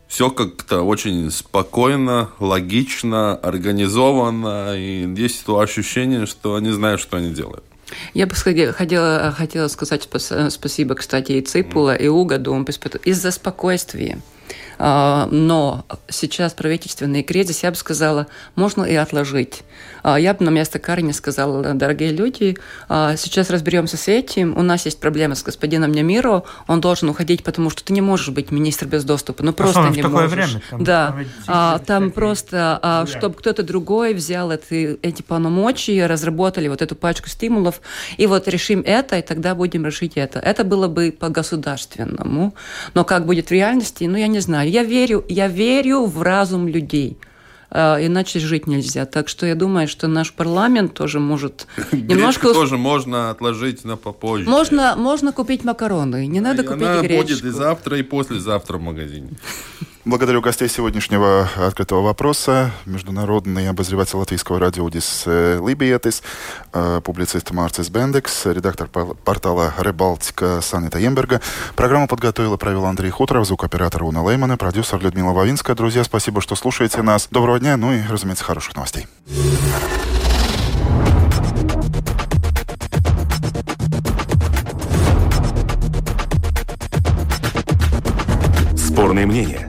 все 0.08 0.32
как-то 0.32 0.82
очень 0.82 1.30
спокойно, 1.30 2.32
логично, 2.40 3.36
организовано, 3.36 4.76
и 4.76 5.08
есть 5.16 5.46
то 5.46 5.60
ощущение, 5.60 6.26
что 6.26 6.56
они 6.56 6.72
знают, 6.72 7.00
что 7.00 7.18
они 7.18 7.30
делают. 7.30 7.64
Я 8.14 8.28
бы 8.28 8.36
хотела, 8.36 9.32
хотела 9.32 9.68
сказать 9.68 10.08
спасибо, 10.50 10.96
кстати, 10.96 11.34
и 11.34 11.42
Ципула, 11.42 11.96
и 11.96 12.08
Угаду 12.08 12.54
из-за 12.98 13.32
спокойствия. 13.32 14.20
А, 14.82 15.28
но 15.30 15.86
сейчас 16.08 16.54
правительственный 16.54 17.22
кризис, 17.22 17.64
я 17.64 17.72
бы 17.72 17.76
сказала, 17.76 18.28
можно 18.56 18.84
и 18.86 18.96
отложить. 18.96 19.64
А, 20.04 20.18
я 20.18 20.34
бы 20.34 20.46
на 20.46 20.50
место 20.50 20.80
Карни 20.80 21.12
сказала, 21.12 21.74
дорогие 21.74 22.12
люди, 22.12 22.58
а, 22.88 23.18
сейчас 23.18 23.50
разберемся 23.50 23.98
с 23.98 24.08
этим. 24.08 24.58
У 24.58 24.62
нас 24.62 24.86
есть 24.86 25.02
проблема 25.02 25.36
с 25.36 25.44
господином 25.44 25.92
Немиро. 25.92 26.44
Он 26.68 26.80
должен 26.80 27.10
уходить, 27.10 27.44
потому 27.44 27.70
что 27.70 27.84
ты 27.84 27.92
не 27.92 28.00
можешь 28.00 28.30
быть 28.30 28.52
министр 28.52 28.88
без 28.88 29.04
доступа. 29.04 29.44
Ну, 29.44 29.52
просто 29.52 29.90
не 29.90 30.02
можешь. 30.02 30.32
Время, 30.32 30.62
там, 30.70 30.84
да. 30.84 31.16
Там, 31.46 31.80
там 31.82 32.12
просто, 32.12 32.80
а, 32.82 33.06
чтобы 33.06 33.36
кто-то 33.36 33.64
другой 33.64 34.14
взял 34.14 34.50
эти, 34.50 34.98
эти 35.02 35.22
полномочия, 35.22 36.06
разработали 36.06 36.70
вот 36.70 36.82
эту 36.82 36.96
пачку 36.96 37.28
стимулов, 37.28 37.82
и 38.16 38.28
вот 38.28 38.48
решим 38.48 38.82
это, 38.86 39.18
и 39.18 39.22
тогда 39.22 39.56
будем 39.56 39.86
решить 39.86 40.14
это. 40.16 40.40
Это 40.40 40.64
было 40.64 40.88
бы 40.88 41.12
по-государственному. 41.12 42.54
Но 42.94 43.04
как 43.04 43.26
будет 43.26 43.50
в 43.50 43.52
реальности, 43.52 44.06
ну, 44.06 44.18
я 44.18 44.28
не 44.28 44.40
знаю 44.40 44.69
я 44.70 44.84
верю, 44.84 45.26
я 45.28 45.48
верю 45.48 46.06
в 46.06 46.22
разум 46.22 46.68
людей. 46.68 47.18
А, 47.72 47.98
иначе 48.04 48.40
жить 48.40 48.68
нельзя. 48.68 49.06
Так 49.06 49.28
что 49.28 49.46
я 49.46 49.56
думаю, 49.56 49.88
что 49.88 50.08
наш 50.08 50.34
парламент 50.34 50.94
тоже 50.94 51.20
может 51.20 51.68
немножко... 51.92 52.54
тоже 52.54 52.78
можно 52.78 53.30
отложить 53.30 53.86
на 53.86 53.96
попозже. 53.96 54.50
Можно, 54.50 54.96
можно 54.96 55.32
купить 55.32 55.64
макароны, 55.64 56.26
не 56.28 56.40
надо 56.40 56.64
и 56.64 56.66
купить 56.66 56.84
она 56.84 57.02
гречку. 57.02 57.28
будет 57.28 57.44
и 57.44 57.50
завтра, 57.50 57.98
и 57.98 58.04
послезавтра 58.04 58.78
в 58.78 58.82
магазине. 58.82 59.30
Благодарю 60.10 60.42
гостей 60.42 60.68
сегодняшнего 60.68 61.48
открытого 61.56 62.02
вопроса. 62.02 62.72
Международный 62.88 63.70
обозреватель 63.70 64.18
латвийского 64.18 64.60
радио 64.60 64.84
Удис 64.84 65.22
э, 65.28 65.62
Либиетис, 65.64 66.24
э, 66.74 67.00
публицист 67.04 67.52
Марцис 67.52 67.90
Бендекс, 67.90 68.48
редактор 68.48 68.88
портала 68.88 69.72
Рыбалтика 69.78 70.62
Санита 70.64 70.98
Емберга. 70.98 71.42
Программу 71.76 72.08
подготовила 72.08 72.56
и 72.56 72.58
провел 72.58 72.86
Андрей 72.86 73.12
Хуторов, 73.12 73.46
звукоператор 73.46 74.02
Уна 74.02 74.24
Леймана, 74.24 74.58
продюсер 74.58 75.00
Людмила 75.00 75.32
Вавинская. 75.32 75.76
Друзья, 75.76 76.04
спасибо, 76.04 76.42
что 76.42 76.56
слушаете 76.56 77.04
нас. 77.04 77.28
Доброго 77.30 77.60
дня, 77.60 77.78
ну 77.78 77.94
и, 77.94 78.02
разумеется, 78.10 78.44
хороших 78.44 78.76
новостей. 78.76 79.06
Спорные 88.76 89.28
мнения 89.28 89.68